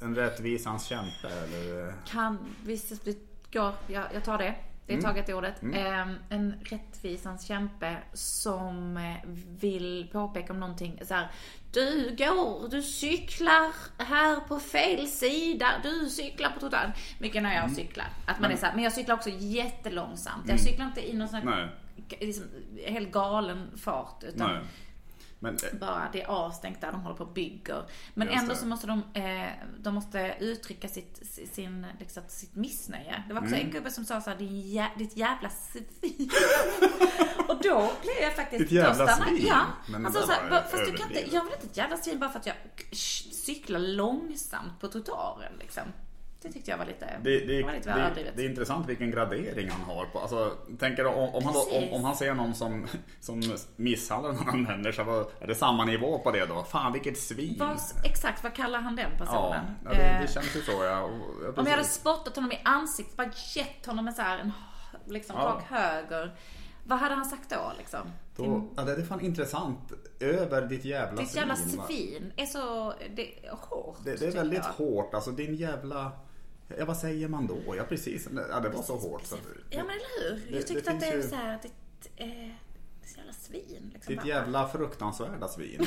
[0.00, 1.94] en rättvisans kämpe eller?
[2.06, 3.18] kan, visst det
[3.52, 4.54] går, jag, jag tar det.
[4.90, 5.10] Det är Mm.
[5.10, 5.62] taget det ordet.
[5.62, 9.28] Eh, en rättvisans kämpe som eh,
[9.60, 11.30] vill påpeka om någonting så här.
[11.72, 15.66] Du går, du cyklar här på fel sida.
[15.82, 16.90] Du cyklar på trottoaren.
[17.18, 18.06] Mycket när jag cyklar.
[18.26, 20.48] Att man är så här, men jag cyklar också jättelångsamt.
[20.48, 21.76] Jag cyklar inte i någon sån här
[22.20, 22.44] liksom,
[22.86, 24.24] helt galen fart.
[24.24, 24.62] Utan nej.
[25.42, 27.84] Men eh, bara det är avstängt där de håller på och bygger.
[28.14, 29.48] Men ändå så måste de, eh,
[29.78, 31.20] de måste uttrycka sitt,
[31.52, 33.24] sin, liksom, sitt missnöje.
[33.28, 33.66] Det var också Mm.
[33.66, 36.30] en gubbe som sa såhär, Din jä, ditt jävla svin.
[37.48, 38.60] och då blev jag faktiskt...
[38.62, 39.46] Ditt jävla då svin?
[39.48, 39.62] Ja.
[39.88, 41.76] Men alltså, det så var här, bara, fast du kan inte, jag vill inte ett
[41.76, 42.56] jävla svin bara för att jag
[43.32, 45.82] cyklar långsamt på trottoaren liksom.
[46.42, 48.32] Det tyckte jag var lite, det, det, var lite väl det, överdrivet.
[48.36, 50.18] det är intressant vilken gradering han har på.
[50.18, 52.86] Alltså, tänker om, om, han, om, om han ser någon som,
[53.20, 53.42] som
[53.76, 56.62] misshandlar någon annan människa, vad, är det samma nivå på det då?
[56.62, 57.56] Fan vilket svin!
[57.58, 59.64] Vad, exakt, vad kallar han den personen?
[59.84, 61.02] ja, det, Eh, det känns ju så ja.
[61.56, 64.52] Om jag hade spottat honom i ansiktet, bara gett honom en så här, en
[65.06, 65.44] liksom Ja.
[65.44, 66.34] rak höger.
[66.84, 68.00] Vad hade han sagt då liksom?
[68.36, 69.92] Då, ja, det är fan intressant.
[70.20, 71.80] Över ditt jävla Ditt jävla svin.
[71.86, 73.96] svin är så det är hårt.
[74.04, 74.84] Det, det är väldigt jag.
[74.86, 76.12] hårt, alltså din jävla...
[76.78, 77.76] Ja vad säger man då?
[77.76, 79.24] Ja precis, ja det var så hårt.
[79.26, 79.36] Så
[79.70, 80.40] Ja men eller hur?
[80.50, 81.72] Det- Jag tyckte det att det är ju- så här, ditt,
[82.16, 83.90] eh, ditt jävla svin.
[83.94, 84.14] Liksom.
[84.14, 85.86] Ditt jävla fruktansvärda svin.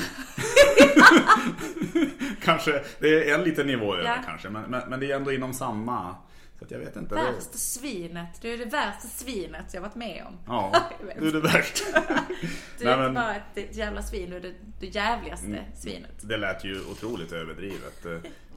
[2.42, 4.16] kanske, det är en liten nivå över Ja.
[4.26, 6.16] kanske, men, men, men det är ändå inom samma.
[6.58, 7.14] Så jag vet inte.
[7.14, 8.28] Det, Värsta svinet.
[8.40, 10.38] Du är det värsta svinet jag varit med om.
[10.46, 10.72] ja,
[11.18, 11.84] du är det värst.
[12.78, 13.14] Du Nej, är inte men- Mm.
[13.14, 16.10] bara ett, jävla svin, du är det, det jävligaste svinet.
[16.20, 18.04] Det lät ju otroligt överdrivet.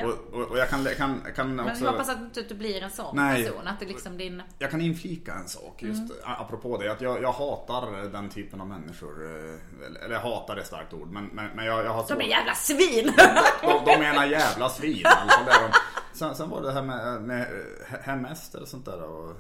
[0.04, 1.84] Och, och, och jag kan, kan, kan Men också...
[1.84, 3.44] jag hoppas att du inte blir en sån Nej.
[3.46, 3.68] person.
[3.68, 4.42] Att det liksom din...
[4.60, 6.12] Jag kan inflika en sak just Mm.
[6.24, 6.92] apropå det.
[6.92, 9.26] Att jag, jag hatar den typen av människor.
[9.26, 11.08] eh, Eller, hatar är ett starkt ord.
[11.12, 13.14] Men, men, men jag, jag har svårt- är jävla svin!
[13.62, 15.04] de, de menar jävla svin.
[15.06, 15.72] Alltså, de.
[16.18, 19.04] Sen, sen var det här med, med eh, hemester och sånt där.
[19.04, 19.36] Och,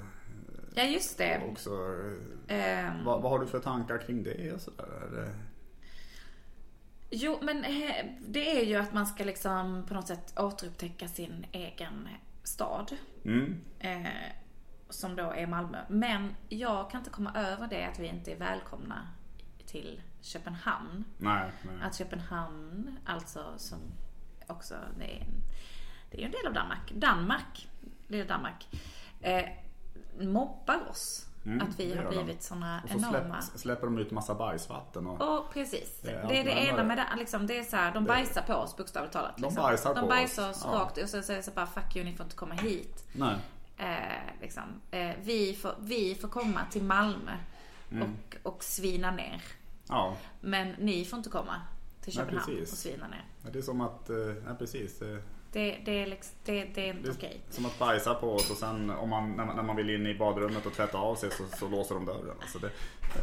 [0.75, 1.41] ja just det.
[1.51, 1.71] också,
[2.47, 4.53] Ehm, vad, vad har du för tankar kring det?
[4.53, 5.33] Och så där?
[7.09, 11.45] Jo, men eh, det är ju att man ska liksom på något sätt återupptäcka sin
[11.51, 12.09] egen
[12.43, 12.91] stad.
[13.25, 13.61] Mm.
[13.79, 14.31] Eh,
[14.89, 15.77] som då är Malmö.
[15.89, 19.07] Men jag kan inte komma över det att vi inte är välkomna
[19.65, 21.03] till Köpenhamn.
[21.17, 21.75] Nej, nej.
[21.81, 23.79] Att Köpenhamn, alltså som
[24.47, 25.43] också, det är en,
[26.11, 26.91] det är en del av Danmark.
[26.95, 27.67] Danmark,
[28.07, 28.67] lilla Danmark,
[29.21, 29.43] eh,
[30.19, 31.23] mobbar oss
[31.61, 32.23] att vi det har de.
[32.23, 33.41] blivit såna Och så enorma.
[33.41, 35.07] släpp, släpper de ut massa bajsvatten.
[35.07, 35.99] Och, Och precis.
[36.01, 37.05] Det Det är det ena med det.
[37.17, 39.35] Liksom, det är så här, de bajsar på oss bokstavligt talat.
[39.37, 39.63] De Liksom.
[39.63, 40.79] bajsar de på bajsar oss, oss ja.
[40.79, 43.03] rakt och så säger så bara fuck you, ni får inte komma hit.
[43.13, 43.35] nej.
[43.77, 44.63] Eh, liksom.
[44.91, 47.31] eh, vi, får, vi får komma till Malmö
[47.91, 48.03] Mm.
[48.43, 49.41] och, och svina ner.
[49.89, 51.61] Ja, Men ni får inte komma
[52.01, 52.71] till Nej, Köpenhamn precis.
[52.71, 53.25] och svina ner.
[53.51, 55.01] det är som att, eh, ja precis.
[55.57, 57.41] Det, Det, är, liksom, det, det är inte okej.
[57.49, 60.07] som att bajsa på oss och sen om man, när, man, när man vill in
[60.07, 62.35] i badrummet och tvätta av sig så, så låser de dörren.
[62.41, 62.69] Alltså det,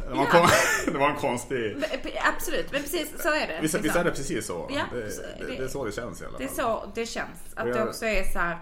[0.07, 0.39] det, var en Ja.
[0.39, 0.47] kon,
[0.93, 1.71] det var en konstig...
[1.71, 3.59] Eh, Absolut, men precis så är det.
[3.61, 4.01] Visst, visst liksom.
[4.01, 4.71] är det precis så?
[4.73, 6.41] Ja, det, det, det- är så det känns i alla fall.
[6.47, 7.39] Det är så det känns.
[7.55, 8.57] Att det också är så här.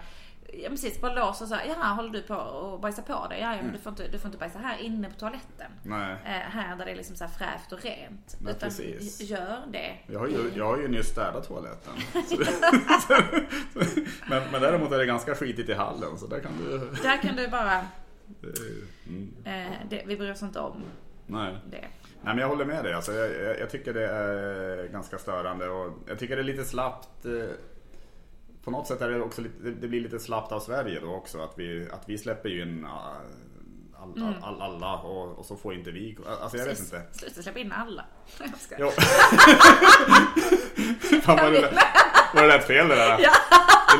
[0.62, 1.66] Ja precis, bara låser så här.
[1.66, 3.40] Jaha, håller du på och bajsa på dig?
[3.40, 3.64] Ja, ja Mm.
[3.64, 5.70] men du får, inte, du får inte bajsa här inne på toaletten.
[5.82, 6.12] Nej.
[6.24, 8.36] Eh, här där det är liksom så här fräscht och rent.
[8.40, 9.20] Nej, Utan precis.
[9.20, 9.92] gör det.
[10.06, 11.92] Jag har, ju, jag har ju nyss städat toaletten.
[14.30, 16.78] Men, men däremot är det ganska skitigt i hallen så där kan du...
[17.02, 17.80] Där kan du bara,
[19.06, 20.82] Mm, eh, det, vi bryr oss inte om
[21.26, 21.56] nej.
[21.70, 21.80] det.
[21.80, 22.94] Nej men jag håller med dig.
[22.94, 26.64] Alltså, jag, jag, jag tycker det är ganska störande och jag tycker det är lite
[26.64, 27.26] slappt.
[28.64, 31.14] På något sätt är det också lite, det- det blir lite slappt av Sverige då
[31.14, 31.38] också.
[31.42, 33.12] Att vi, att vi släpper ju in ah,
[34.02, 36.16] all, all, all, alla och, och så får inte vi.
[36.40, 37.02] Alltså jag vet inte.
[37.12, 38.04] Sluta släppa in alla.
[38.38, 38.80] Jag skojar.
[38.80, 38.90] Jo.
[41.22, 41.72] Fan var det,
[42.34, 43.18] var det rätt fel det där?
[43.20, 43.30] Ja.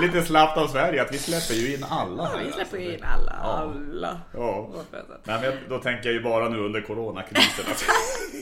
[0.00, 2.44] Det är lite slappt av Sverige att vi släpper ju in alla här.
[2.44, 2.98] Vi släpper ju alltså.
[2.98, 3.32] in alla.
[3.42, 3.48] Ja.
[3.48, 4.20] Alla.
[4.34, 4.70] Ja.
[4.92, 7.64] Nej, men jag- då tänker jag ju bara nu under coronakrisen.
[7.68, 7.84] Alltså,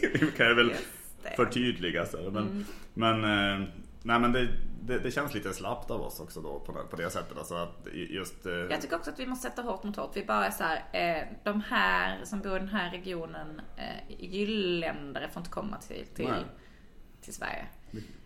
[0.12, 0.68] vi kan ju väl
[1.22, 1.36] det.
[1.36, 2.06] förtydliga.
[2.06, 3.60] Så, men men, eh,
[4.04, 4.48] nej, men det,
[4.82, 7.38] det, det känns lite slappt av oss också då på det, på det sättet.
[7.38, 8.46] Alltså att just...
[8.46, 10.10] eh, Jag tycker också att vi måste sätta hårt mot hårt.
[10.16, 14.16] Vi bara är så här, eh, de här som bor i den här regionen, eh,
[14.34, 16.44] jylländare får inte komma till, till, Nej.
[17.20, 17.66] till Sverige.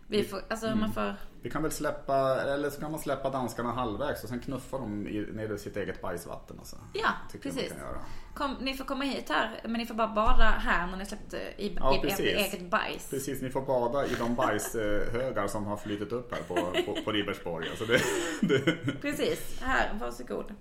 [0.09, 3.71] Vi får, alltså man får, Vi kan väl släppa, eller så kan man släppa danskarna
[3.71, 6.59] halvvägs och sen knuffa dem i, ner i sitt eget bajsvatten.
[6.59, 6.75] Alltså.
[6.93, 7.69] ja Tycker precis.
[7.69, 7.99] man kan göra.
[8.33, 11.33] Kom, ni får komma hit här, men ni får bara bada här när ni släppt
[11.33, 12.19] eh, i, Ja, i ert precis.
[12.19, 13.09] eget bajs.
[13.09, 17.11] Precis, ni får bada i de bajshögar som har flyttit upp här på, på, på
[17.11, 17.69] Ribersborg.
[17.69, 18.01] Alltså det,
[18.41, 18.61] det,
[19.01, 20.53] Precis, här, varsågod.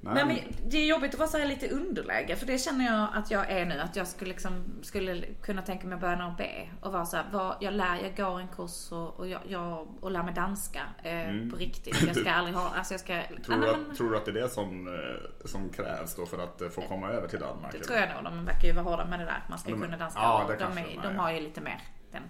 [0.00, 2.84] Nej, Nej, men det är jobbigt att vara så här lite underläge för det känner
[2.84, 3.78] jag att jag är nu.
[3.80, 6.44] Att jag skulle, liksom, skulle kunna tänka mig att börja någon B
[6.80, 9.88] och vara så här, vad, jag lär, jag går en kurs och, och, jag, jag,
[10.00, 12.02] och lär mig danska eh, på riktigt.
[12.06, 13.12] Jag ska aldrig ha, alltså jag ska...
[13.12, 13.42] Mm.
[13.42, 16.14] Tror, Ah, du att, men- tror du att det är det som, eh, som krävs
[16.16, 17.72] då för att eh, få komma över till Danmark?
[17.72, 18.24] Det tror jag nog.
[18.24, 19.42] De verkar ju vara hårda med det där.
[19.48, 20.20] Man ska De kunna danska.
[20.20, 21.80] ja, de, är, de de har ju lite mer
[22.12, 22.22] den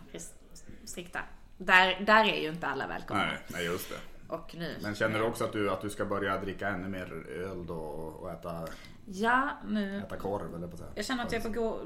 [0.85, 1.21] strikta.
[1.57, 3.23] Där, där är ju inte alla välkomna.
[3.27, 3.97] Nej, nej, just det.
[4.31, 4.75] Och nu.
[4.83, 7.75] Men känner du också att du, att du ska börja dricka ännu mer öl då
[7.75, 8.67] och äta,
[9.07, 9.99] Ja, nu.
[9.99, 10.93] äta korv eller på så här?
[10.95, 11.81] Jag känner att jag får gå,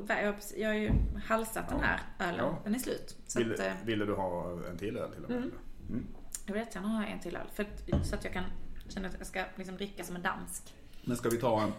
[0.56, 0.90] jag har- ju
[1.26, 2.44] halsat den här ölen.
[2.44, 2.58] Ja.
[2.64, 3.16] Den är slut.
[3.26, 5.38] Så Vill, att, eh, ville du ha en till öl till och med?
[5.38, 5.50] eller?
[5.88, 6.06] Mm.
[6.46, 7.46] jag vill jättegärna ha en till öl.
[7.54, 7.66] För
[8.04, 8.44] så att jag kan
[8.88, 10.74] känna att jag ska liksom dricka som en dansk.
[11.04, 11.72] Men ska vi ta en,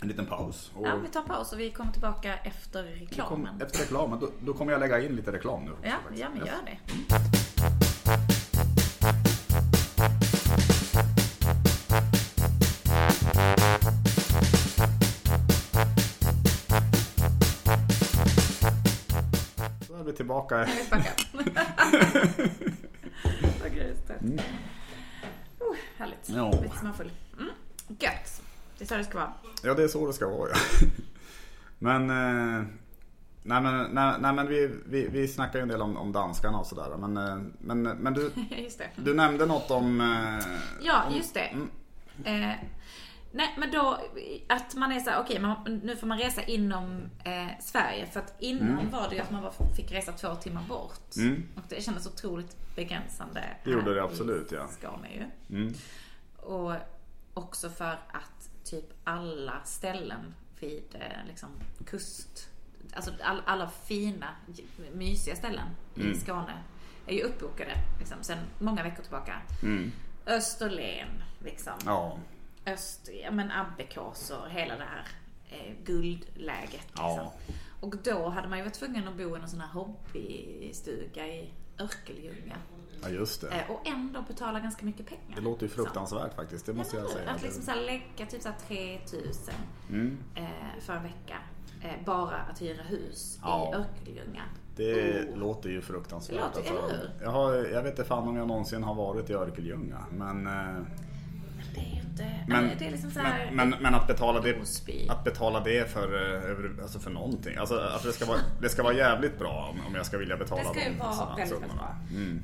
[0.00, 0.72] en liten paus?
[0.76, 3.60] Och Ja, vi tar en paus och vi kommer tillbaka efter kom, reklamen.
[3.62, 5.72] efter reklamen, då, då kommer jag lägga in lite reklam nu.
[5.72, 6.20] också Ja, faktiskt.
[6.22, 6.78] ja men gör det.
[20.14, 20.54] Då är vi tillbaka.
[20.58, 21.10] Jag är tillbaka.
[23.88, 24.14] Just det.
[25.60, 26.28] Oh, härligt.
[26.28, 26.50] Ja.
[26.62, 27.10] Lite småfull.
[27.38, 27.50] Mm.
[27.88, 28.42] Gött.
[28.78, 29.32] Det är så det ska vara.
[29.62, 30.56] Ja, det är så det ska vara ja.
[31.78, 32.64] Men, eh,
[33.42, 36.58] nej, men, nej, nej, men vi, vi, vi snackar ju en del om, om danskarna
[36.58, 36.96] och sådär.
[36.98, 38.30] Men, eh, men, men du,
[38.96, 40.00] du nämnde något om...
[40.00, 40.46] eh,
[40.82, 41.50] Ja, just det.
[42.24, 42.50] Eh,
[43.34, 43.98] nej, men då
[44.48, 48.06] att man är så här, okej, man- nu får man resa inom eh, Sverige.
[48.06, 51.16] För att innan var det ju att man bara fick resa två timmar bort.
[51.56, 53.44] Och det kändes otroligt begränsande.
[53.64, 54.68] Det gjorde det absolut, ja.
[54.68, 55.24] Skåne ju.
[56.36, 56.72] Och
[57.34, 61.48] också för att typ alla ställen vid eh, liksom
[61.86, 62.48] kust,
[62.94, 64.26] alltså all, alla fina,
[64.92, 66.58] mysiga ställen i Skåne
[67.06, 69.42] är ju uppbokade liksom, sen många veckor tillbaka.
[70.26, 71.08] Österlen,
[71.44, 71.72] liksom.
[71.84, 72.18] Ja,
[72.66, 75.06] Öst, ja men Abbekås och hela det här
[75.50, 76.72] eh, guldläget.
[76.88, 76.94] Liksom.
[76.96, 77.32] Ja.
[77.80, 81.50] Och då hade man ju varit tvungen att bo i en sån här hobbystuga i
[81.80, 82.56] Örkelljunga.
[83.02, 83.48] ja, just det.
[83.48, 85.34] Eh, och ändå betala ganska mycket pengar.
[85.34, 85.84] Det låter ju liksom.
[85.84, 87.30] fruktansvärt faktiskt, det måste jag Ja, säga.
[87.30, 88.56] Att liksom så här lägga typ så här
[89.06, 89.54] 3000
[89.88, 90.18] Mm.
[90.34, 90.44] eh,
[90.80, 91.38] för en vecka.
[91.82, 93.70] Eh, bara att hyra hus Ja.
[93.72, 94.42] i Örkelljunga.
[94.76, 96.36] Det låter ju fruktansvärt.
[96.54, 97.10] Det låter- eller hur?
[97.24, 100.04] jag, har, jag vet inte fan om jag någonsin har varit i Örkelljunga.
[100.10, 100.82] Men, eh,
[101.74, 102.44] Det är ju inte...
[102.48, 103.50] men, det är liksom så här...
[103.52, 104.56] men, men, men att, betala det,
[105.08, 106.08] att betala det för,
[106.78, 107.56] eh, alltså för någonting.
[107.56, 110.62] Alltså, alltså det, ska vara, det ska vara jävligt bra om, jag ska vilja betala
[110.62, 111.96] Det ska ju vara väldigt, väldigt summorna.
[112.10, 112.42] Mm.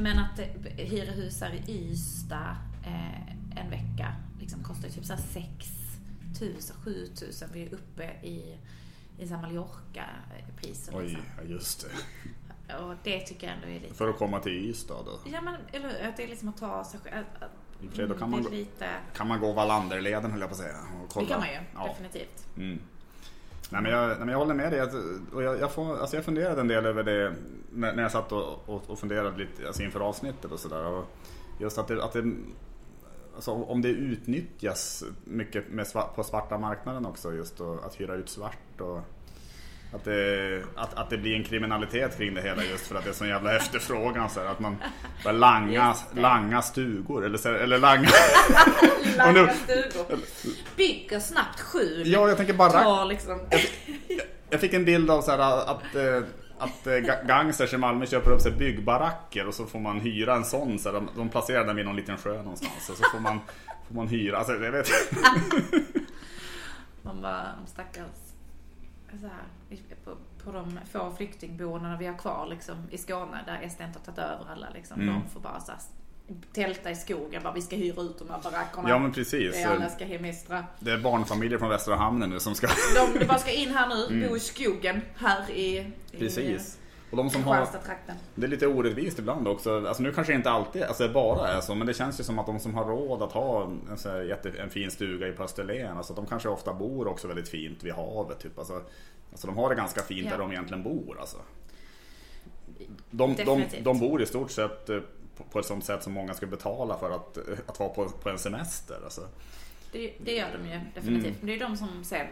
[0.00, 5.12] Men att eh, hyra hus här i Ystad eh, en vecka liksom kostar typ så
[5.12, 5.82] här 6
[6.36, 7.48] 8000, 7000.
[7.52, 8.58] Vi är uppe i,
[9.18, 10.92] i Mallorca-priser.
[10.96, 11.22] Oj, Liksom.
[11.36, 11.86] ja, just
[12.68, 12.76] det.
[12.76, 13.94] Och det tycker jag ändå är lite...
[13.94, 15.18] För att komma till Ystad då.
[15.32, 16.08] Ja men eller?
[16.08, 17.24] Att det är liksom att ta sig själv.
[17.40, 17.50] att-
[17.82, 18.88] I och för sig, då kan man lite...
[19.16, 20.76] Kan man gå Wallanderleden höll jag på att säga.
[21.04, 21.26] Och kolla.
[21.26, 21.86] Det kan man ju, Ja.
[21.88, 22.46] definitivt.
[22.56, 22.78] Mm.
[23.70, 24.82] Nej, men jag, nej, men jag håller med dig.
[25.32, 27.34] Och jag, jag, får, alltså jag funderade en del över det
[27.72, 31.02] när, när jag satt och, och, och funderade lite alltså inför avsnittet och sådär.
[31.60, 32.32] Just att det, att det
[33.34, 38.28] alltså om det utnyttjas mycket med, på svarta marknaden också just och att hyra ut
[38.28, 39.00] svart och
[39.94, 43.10] att det, att, att det blir en kriminalitet kring det hela just för att det
[43.10, 44.76] är sån jävla efterfrågan så här, att man
[45.24, 48.08] börjar langa, langa stugor eller, så- eller langa
[49.16, 50.18] Langa stugor.
[50.76, 52.02] Bygger snabbt skjul.
[52.12, 53.40] Ja, jag tänker bara Tar liksom...
[54.50, 56.22] Jag fick en bild av så här att, eh,
[56.58, 60.34] att eh, ga- gangsters i Malmö köper upp sig byggbaracker och så får man hyra
[60.34, 60.78] en sån.
[60.78, 63.40] Så här, de, de placerar den vid någon liten sjö någonstans och så får man,
[63.88, 64.38] får man hyra.
[64.38, 64.88] Alltså, jag vet
[67.02, 68.21] Man bara, stackars...
[69.20, 70.10] Så här, i- på,
[70.44, 74.18] på de få flyktingboendena vi har kvar liksom, i Skåne där SD inte har tagit
[74.18, 74.66] över alla.
[74.74, 75.14] Liksom, Mm.
[75.14, 75.80] De får bara så här,
[76.52, 77.42] tälta i skogen.
[77.42, 78.88] Bara, vi ska hyra ut de här barackerna.
[78.88, 79.52] Ja men precis.
[79.54, 80.64] Det är alla ska hemestra.
[80.80, 82.66] Det är barnfamiljer från Västra Hamnen nu som ska...
[82.94, 85.92] De, de bara ska in här nu, bo i skogen här i, i Mm.
[86.18, 86.78] Precis.
[87.12, 87.68] Och de som har...
[88.34, 89.86] Det är lite orättvist ibland också.
[89.86, 91.74] Alltså nu kanske det inte alltid alltså bara är så.
[91.74, 94.22] Men det känns ju som att de som har råd att ha en, så här
[94.22, 95.96] jätte, en fin stuga i Österlen.
[95.96, 98.40] Alltså de kanske ofta bor också väldigt fint vid havet.
[98.40, 98.58] Typ.
[98.58, 98.82] Alltså,
[99.30, 100.30] alltså de har det ganska fint Ja.
[100.30, 101.16] där de egentligen bor.
[101.20, 101.36] Alltså.
[103.10, 105.00] De, de, de bor i stort sett eh,
[105.52, 108.28] på, ett sånt sätt som många skulle betala för att, eh, att vara på, på
[108.28, 108.96] en semester.
[109.04, 109.28] Alltså.
[109.92, 111.24] Det, det gör de ju definitivt.
[111.24, 111.36] Mm.
[111.40, 112.26] Men det är de som sen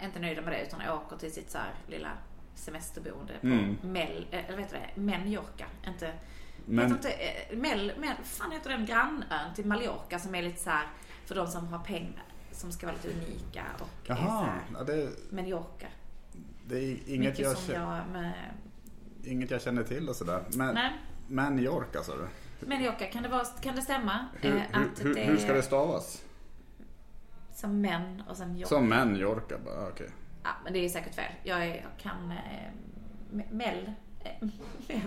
[0.00, 2.10] är inte nöjda med det utan åker till sitt så här lilla
[2.56, 3.76] semesterboende på Mm.
[3.82, 5.66] Mel, eller vet du det, Menorca.
[5.86, 6.12] Inte,
[6.66, 10.70] Men- inte, eh, Mel, Mel, fan heter den grannön till Mallorca som är lite så
[10.70, 10.86] här
[11.26, 14.60] för de som har pengar som ska vara lite unika och är så Jaha, här,
[14.74, 15.86] ja, det, Menorca.
[16.66, 18.32] det är inget jag, jag med,
[19.24, 20.44] inget jag känner till och sådär.
[20.56, 20.74] Men,
[21.28, 21.64] nej.
[21.64, 22.28] York alltså.
[22.60, 24.26] Menorca, kan det, vara, kan det stämma?
[24.40, 26.22] Hur, eh, hur, hur, hur ska det stavas?
[27.54, 28.68] Som män och sen York.
[28.68, 30.10] Som män Yorka bara, okej.
[30.46, 31.32] Ja, men det är säkert fel.
[31.42, 32.70] Jag, är, jag kan eh,
[33.32, 33.92] me- Mel.
[34.24, 34.30] Eh,
[34.86, 35.00] mel.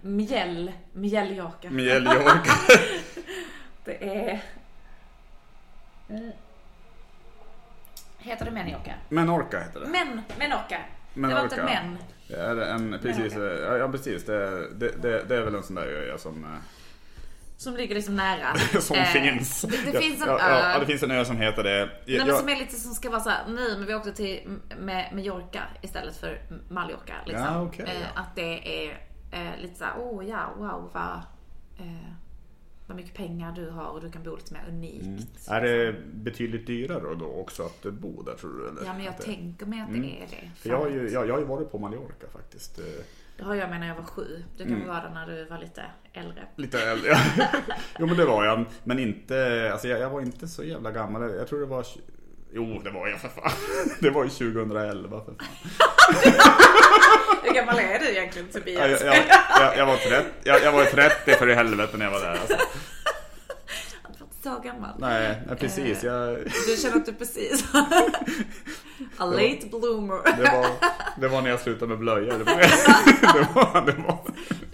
[0.00, 0.72] Mjäll.
[0.92, 1.70] Mjälljaka.
[1.70, 2.48] Mjäll York.
[3.84, 4.40] Det är...
[6.08, 6.30] Mm.
[8.18, 8.94] Heter det Menorca?
[9.08, 9.86] Menorca heter det.
[9.86, 10.78] Men, Menorca.
[11.14, 11.98] Det var inte män.
[12.28, 13.34] Det är en, precis,
[13.78, 14.24] ja, precis.
[14.24, 16.58] Det, det, det, det är väl en sån där ö som, eh,
[17.56, 18.56] Som ligger liksom nära.
[18.80, 19.62] som Eh, finns.
[19.62, 20.72] Det, det finns en ja, ö.
[20.72, 21.86] Ja, det finns en ö som heter det.
[22.06, 24.12] Nej, men Jag- som är lite som ska vara så här, nu men vi åkte
[24.12, 24.40] till
[24.78, 26.40] med Mallorca istället för
[26.70, 27.14] Mallorca.
[27.26, 27.44] Liksom.
[27.44, 28.20] Ja, okej, eh, ja.
[28.20, 31.12] Att det är eh, lite så här, oh ja, wow, vad,
[31.86, 32.10] eh,
[32.86, 35.48] vad mycket pengar du har och du kan bo lite mer unikt.
[35.48, 38.68] Är det betydligt dyrare då också att bo där tror du?
[38.68, 38.84] Eller?
[38.86, 40.08] Ja, men jag tänker mig att det Mm.
[40.10, 40.50] är det.
[40.56, 42.78] För jag, har ju, jag, jag har ju varit på Mallorca faktiskt.
[43.36, 44.42] Det har jag med när jag var sju.
[44.56, 44.88] Du kan Mm.
[44.88, 46.42] vara där när du var lite äldre.
[46.56, 47.16] Lite äldre.
[47.98, 48.64] jo men det var jag.
[48.84, 51.22] Men inte, alltså jag, jag var inte så jävla gammal.
[51.38, 51.86] Jag tror det var,
[52.52, 53.50] jo det var jag för fan.
[54.00, 55.46] Det var ju 2011 för fan.
[57.42, 59.00] Hur gammal är du egentligen Ja, Tobias?
[59.02, 59.24] Jag, jag,
[59.60, 62.30] jag, jag, var 30, jag, jag var 30 för i helvete när jag var där.
[62.30, 62.56] Alltså.
[64.46, 64.94] Var så gammal.
[64.98, 66.02] Nej, nej, precis.
[66.02, 67.64] Jag, Du känner att du precis
[69.16, 70.36] A late bloomer.
[70.36, 70.66] det, var,
[71.20, 72.38] det var när jag slutade med blöjor.
[72.38, 72.56] Det var,
[73.38, 74.18] det var, det var,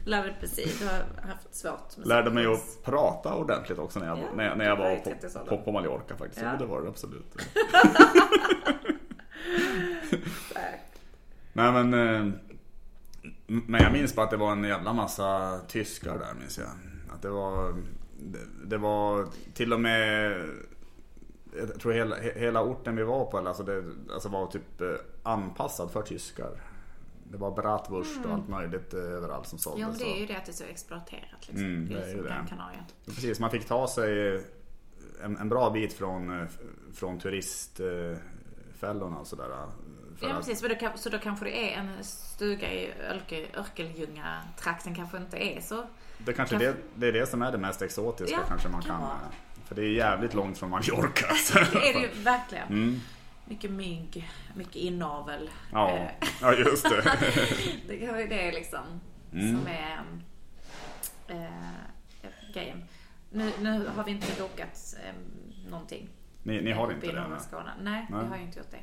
[0.05, 0.79] Lärde dig precis.
[0.79, 4.45] Du har haft svårt med lärde mig att prata ordentligt också när jag, Ja, när
[4.45, 5.59] jag, när jag var var på, 30-årsåldern.
[5.59, 6.43] på, på Mallorca faktiskt.
[6.43, 6.57] Ja.
[6.59, 7.37] Det var det absolut.
[10.55, 10.81] Nej.
[11.53, 12.33] Nej men, eh,
[13.47, 16.69] men jag minns bara att det var en jävla massa tyskar där minns jag.
[17.15, 17.75] Att det var,
[18.65, 20.33] det, var till och med,
[21.59, 24.89] jag tror hela, he- hela orten vi var på alltså det, alltså var typ eh,
[25.23, 26.51] anpassad för tyskar.
[27.31, 29.81] Det var bratwurst och allt möjligt eh, överallt som såldes.
[29.83, 31.65] Jo, men det är ju det att det är så exploaterat liksom.
[31.67, 32.29] Mm, det är ju det.
[33.05, 34.45] Precis, man fick ta sig
[35.23, 36.47] en, en bra bit från, eh,
[36.95, 39.51] från turistfällorna och sådär.
[39.51, 39.69] eh,
[40.21, 40.63] Ja, precis.
[40.63, 45.61] Men då, så då kanske det är en stuga i Örke, Örkelljunga-trakten kanske inte är
[45.61, 45.85] så.
[46.25, 48.83] Det kanske Kan- det, det är det som är det mest exotiska Ja, kanske man
[48.83, 49.11] kan kan.
[49.11, 49.17] eh,
[49.65, 51.35] För det är jävligt långt från Mallorca.
[51.45, 52.69] så- Det är det ju verkligen.
[52.69, 53.01] Mm.
[53.45, 55.51] Mycket mygg, mycket inavel.
[55.73, 57.03] Ja, Eh, ja, just det.
[57.89, 59.01] Det kan vara det liksom
[59.33, 59.57] Mm.
[59.59, 60.03] som är
[61.29, 61.51] eh,
[62.55, 62.85] grejen.
[63.31, 65.15] Nu, nu har vi inte bokat eh,
[65.71, 66.09] någonting.
[66.43, 67.25] Ni, ni har inte det?
[67.83, 68.07] nej?
[68.11, 68.81] Nej, vi har ju inte gjort det.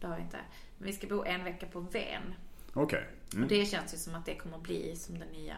[0.00, 0.38] Det har vi inte.
[0.78, 2.34] Men vi ska bo en vecka på Ven.
[2.72, 3.04] Okej.
[3.28, 3.48] Och Mm.
[3.48, 5.54] det känns ju som att det kommer bli som den nya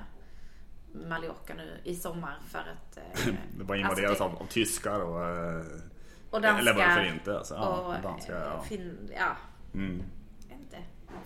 [0.92, 2.96] Mallorca nu i sommar för att...
[2.96, 5.64] Eh, Det var invaderas alltså av, av tyskar och eh,
[6.30, 6.58] Och danska.
[6.58, 7.38] Eller varför inte?
[7.38, 8.62] Alltså, ja, och danska, eh, ja.
[8.62, 9.36] fin, ja.
[9.74, 10.02] Mm.
[10.50, 10.76] Inte.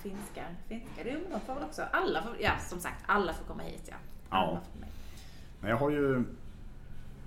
[0.02, 0.56] Finskar.
[0.68, 1.82] Finskar, jo men de får väl också.
[1.92, 3.96] Alla får, ja som sagt, alla får komma hit ja.
[4.30, 4.36] Ja.
[4.36, 4.60] Alla.
[5.60, 6.24] Men jag har ju,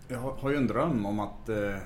[0.07, 1.77] jag har, har ju en dröm om att, eh,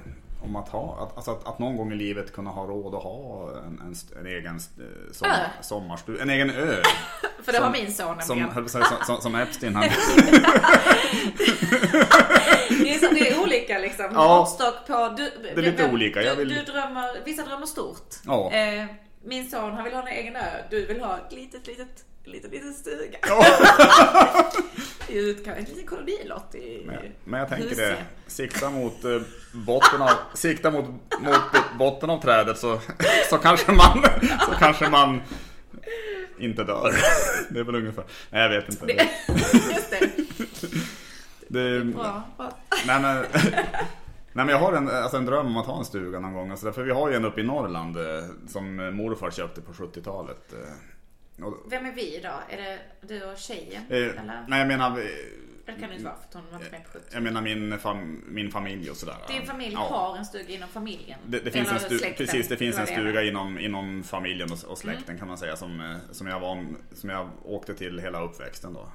[0.43, 3.03] om att ha, att, alltså att, att någon gång i livet kunna ha råd att
[3.03, 5.27] ha en, en, en egen eh, som,
[5.61, 6.75] sommarstuga, en egen ö.
[7.43, 8.69] För det Som- har min son nämligen.
[8.69, 9.83] som, som, som Epstein han.
[12.69, 14.05] Det är, det är olika liksom.
[14.13, 14.27] Ja.
[14.37, 15.13] Måttstock på...
[15.17, 16.21] Du, Det är lite olika.
[16.21, 18.15] Jag Du, vill- du drömmer, vissa drömmer stort.
[18.25, 18.51] Ja.
[18.51, 18.85] Eh,
[19.23, 20.39] min son han vill ha en egen ö.
[20.69, 23.17] Du vill ha ett litet, litet, litet, litet stuga.
[23.21, 23.45] Ja.
[25.11, 25.15] En
[25.65, 27.85] liten kolonilott i Men, men jag tänker Husie.
[27.87, 29.21] det, sikta mot eh,
[29.51, 30.85] botten av, sikta mot,
[31.19, 31.41] mot
[31.79, 32.79] botten av trädet så,
[33.29, 34.03] så kanske man,
[34.45, 35.21] så kanske man
[36.39, 36.93] inte dör.
[37.49, 38.85] Det är väl ungefär, nej jag vet inte.
[38.85, 39.09] Det,
[39.53, 40.09] Just det.
[41.47, 42.23] det, Bra.
[42.37, 42.51] bra.
[42.87, 43.25] nej, men,
[44.33, 46.51] nej men jag har en, alltså en dröm om att ha en stuga någon gång.
[46.51, 50.53] Alltså, för vi har ju en uppe i Norrland eh, som morfar köpte på 70-talet.
[51.69, 52.29] Vem är vi då?
[52.49, 53.83] Är det du och tjejen?
[53.89, 54.45] eh, Eller?
[54.47, 54.95] Nej jag menar,
[55.65, 57.05] Det kan det inte vara för hon var inte med på 70.
[57.13, 59.15] jag menar min, fam, min familj och sådär.
[59.27, 59.79] Din familj Ja.
[59.79, 61.19] har en stuga inom familjen?
[61.25, 62.25] Det, det finns en stu, släkten?
[62.25, 65.19] precis, det finns en stuga inom, inom familjen och, och släkten Mm.
[65.19, 68.89] kan man säga som, eh, som, jag var, som jag åkte till hela uppväxten då.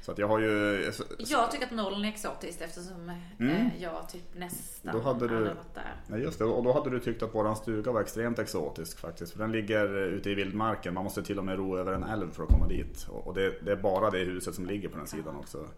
[0.00, 0.92] Så att jag har ju...
[1.18, 5.02] Jag tycker att Norrland är exotiskt eftersom eh, jag typ nästan Mm.
[5.02, 5.94] Då hade du- aldrig varit där.
[6.06, 9.32] Nej just det, och då hade du tyckt att våran stuga var extremt exotisk faktiskt.
[9.32, 12.02] För den ligger eh, ute i vildmarken, man måste till och med ro över en
[12.02, 13.06] älv för att komma dit.
[13.08, 15.68] Och, det, det är bara det huset som ligger på den sidan också.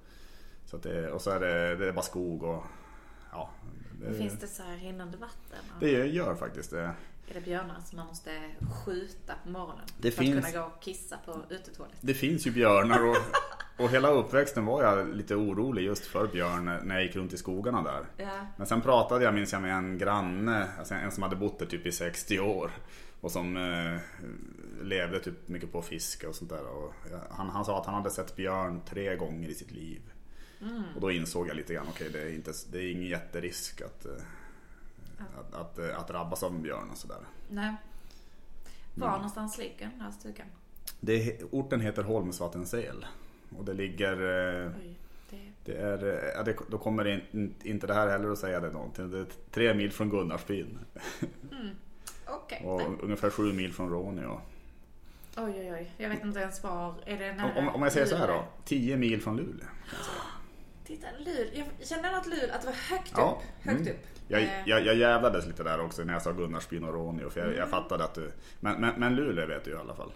[0.67, 2.65] Så det, och så är det, det är bara skog och...
[3.33, 3.51] Ja,
[4.01, 5.59] det, Finns det så här rinnande vatten?
[5.81, 6.91] Det gör faktiskt det.
[7.29, 8.31] Är det björnar som man måste
[8.85, 9.85] skjuta på morgonen?
[9.99, 11.99] Det för finns- att kunna gå och kissa på utetoaletten?
[12.01, 13.17] Det finns ju björnar och,
[13.81, 17.37] och hela uppväxten var jag lite orolig just för björn när jag gick runt i
[17.37, 18.05] skogarna där.
[18.17, 18.47] Ja.
[18.57, 21.67] Men sen pratade jag minns jag med en granne, alltså en som hade bott där
[21.67, 22.71] typ i 60 år.
[23.21, 24.01] Och som eh,
[24.83, 26.67] levde typ mycket på fiske och sånt där.
[26.67, 26.95] Och
[27.31, 30.01] han, han sa att han hade sett björn tre gånger i sitt liv.
[30.95, 34.07] Och då insåg jag lite grann, okej det, är inte, det är ingen jätterisk att,
[34.07, 34.13] eh,
[35.39, 37.21] att, att, eh, att drabbas av en björn och sådär.
[37.49, 37.75] Nej.
[38.95, 39.17] Var Mm.
[39.19, 40.47] någonstans ligger den här stugan?
[41.01, 43.07] Det, orten heter Holmsvattensel.
[43.59, 44.99] Och det ligger eh, Oj,
[45.31, 45.37] det...
[45.65, 48.61] Det är, eh, ja, det, då kommer det in, inte det här heller att säga
[48.61, 49.11] det någonting.
[49.11, 50.79] Det är tre mil från Gunnarsbyn
[52.27, 52.63] Okej.
[52.65, 54.41] och ungefär sju mil från Råneå.
[55.37, 55.91] Oj, oj, oj.
[55.97, 56.95] Jag vet inte ens var.
[57.07, 57.59] Är det nära?
[57.59, 58.47] Om, om jag säger så här då, Luleå?
[58.65, 59.67] tio mil från Luleå.
[60.85, 61.65] Titta, Luleå.
[61.79, 63.67] Jag kände att Luleå, att det var högt Ja, upp.
[63.67, 63.93] Högt mm.
[63.93, 64.07] upp.
[64.29, 67.41] Jag, Eh, jag, jag jävlades lite där också när jag sa Gunnarsbyn och Råneå för
[67.41, 68.33] jag, jag fattade att du...
[68.61, 70.13] Men, men, men Luleå vet du i alla fall.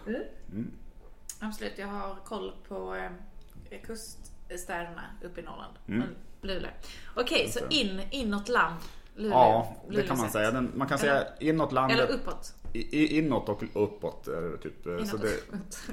[1.39, 5.73] Absolut, jag har koll på eh, kuststäderna uppe i Norrland.
[5.87, 6.07] Mm.
[6.41, 6.71] Luleå.
[7.15, 8.75] Okej, så in, inåt land.
[9.15, 9.37] Luleå.
[9.37, 10.33] Ja, det Luleå kan man sätt.
[10.33, 10.51] säga.
[10.51, 11.99] Den, man kan säga inåt landet.
[11.99, 12.53] Eller uppåt.
[12.73, 14.27] I, inåt och uppåt.
[14.27, 14.85] Är det typ.
[14.85, 15.39] Inåt så, det,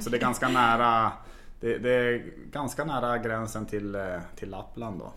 [0.02, 1.12] så det är ganska nära.
[1.60, 5.12] Det, det är ganska nära gränsen till, eh, till Lappland då.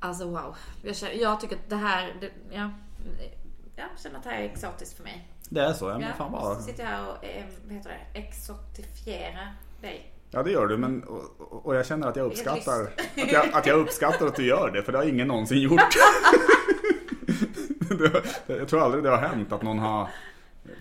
[0.00, 0.56] Alltså wow.
[0.82, 2.70] Jag, känner, jag tycker att det här, det, ja,
[3.76, 5.28] jag känner att det här är exotiskt för mig.
[5.48, 6.62] Det är så, ja, men fan vad...
[6.62, 9.48] sitter här och, eh, vad heter det, exotifiera
[9.80, 10.12] dig.
[10.30, 12.82] Ja det gör du men och, och jag känner att jag uppskattar
[13.16, 15.80] att jag, att jag uppskattar att du gör det för det har ingen någonsin gjort.
[17.98, 20.08] det, jag tror aldrig det har hänt att någon har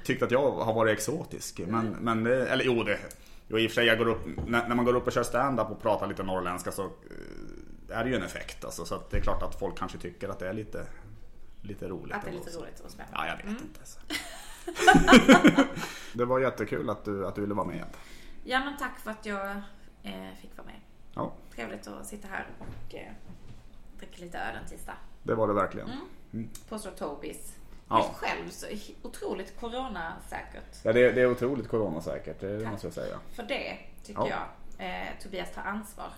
[0.04, 1.62] tyckt att jag har varit exotisk.
[1.68, 3.00] Men, men det, eller jo det,
[3.48, 5.24] jo, i och för sig jag går upp, när, när man går upp och kör
[5.24, 9.18] stand-up och pratar lite norrländska så eh, är det ju en effekt alltså, så det
[9.18, 10.88] är klart att folk kanske tycker att det är lite,
[11.62, 12.16] lite roligt.
[12.16, 13.18] Att det är lite roligt och spännande.
[13.18, 13.80] Ja, jag vet inte.
[13.84, 14.00] Så.
[16.14, 17.86] det var jättekul att du, att du ville vara med.
[18.44, 19.48] Ja men tack för att jag
[20.04, 20.80] eh, fick vara med.
[21.14, 23.12] Ja, Trevligt att sitta här och eh,
[24.00, 24.96] dricka lite öl en tisdag.
[25.24, 25.90] det var det verkligen.
[26.70, 27.56] Påstår Tobis.
[27.90, 28.16] Ja.
[28.16, 28.66] Själv så
[29.02, 30.80] otroligt coronasäkert.
[30.84, 33.20] Ja, det, det är otroligt coronasäkert, det, det måste jag säga.
[33.36, 34.48] För det tycker Ja.
[34.78, 36.10] jag eh, Tobias tar ansvar.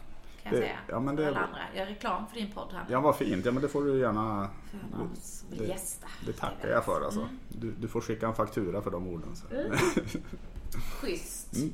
[0.49, 0.79] Kan Det- jag säga.
[0.89, 1.59] ja, men det- alla andra.
[1.75, 2.85] Gör reklam för din podd här.
[2.89, 3.45] Ja, vad fint.
[3.45, 4.49] Ja, men det får du gärna...
[4.71, 6.07] För någon som vill det- gästa.
[6.25, 7.29] Det tackar jag för alltså.
[7.49, 9.35] Du, du får skicka en faktura för de orden.
[9.35, 9.45] Så.
[11.01, 11.55] Schysst.
[11.55, 11.73] Mm.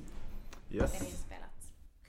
[0.72, 0.94] Yes.
[1.02, 1.08] Är.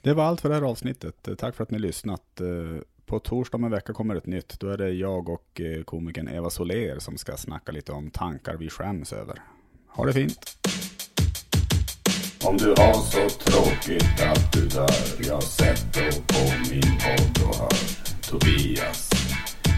[0.01, 1.29] Det var allt för det här avsnittet.
[1.37, 2.41] Tack för att ni lyssnat.
[2.41, 4.59] Eh, På torsdag om en vecka kommer ett nytt.
[4.59, 8.55] Då är det jag och eh, komikern Eva Soler som ska snacka lite om tankar
[8.55, 9.41] vi skäms över.
[9.87, 10.57] Ha det fint!
[12.47, 15.27] Om du har så tråkigt att du dör.
[15.27, 17.69] Jag sätter på min podd och hör
[18.29, 19.09] Tobias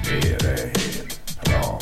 [0.09, 1.80] är det helt bra?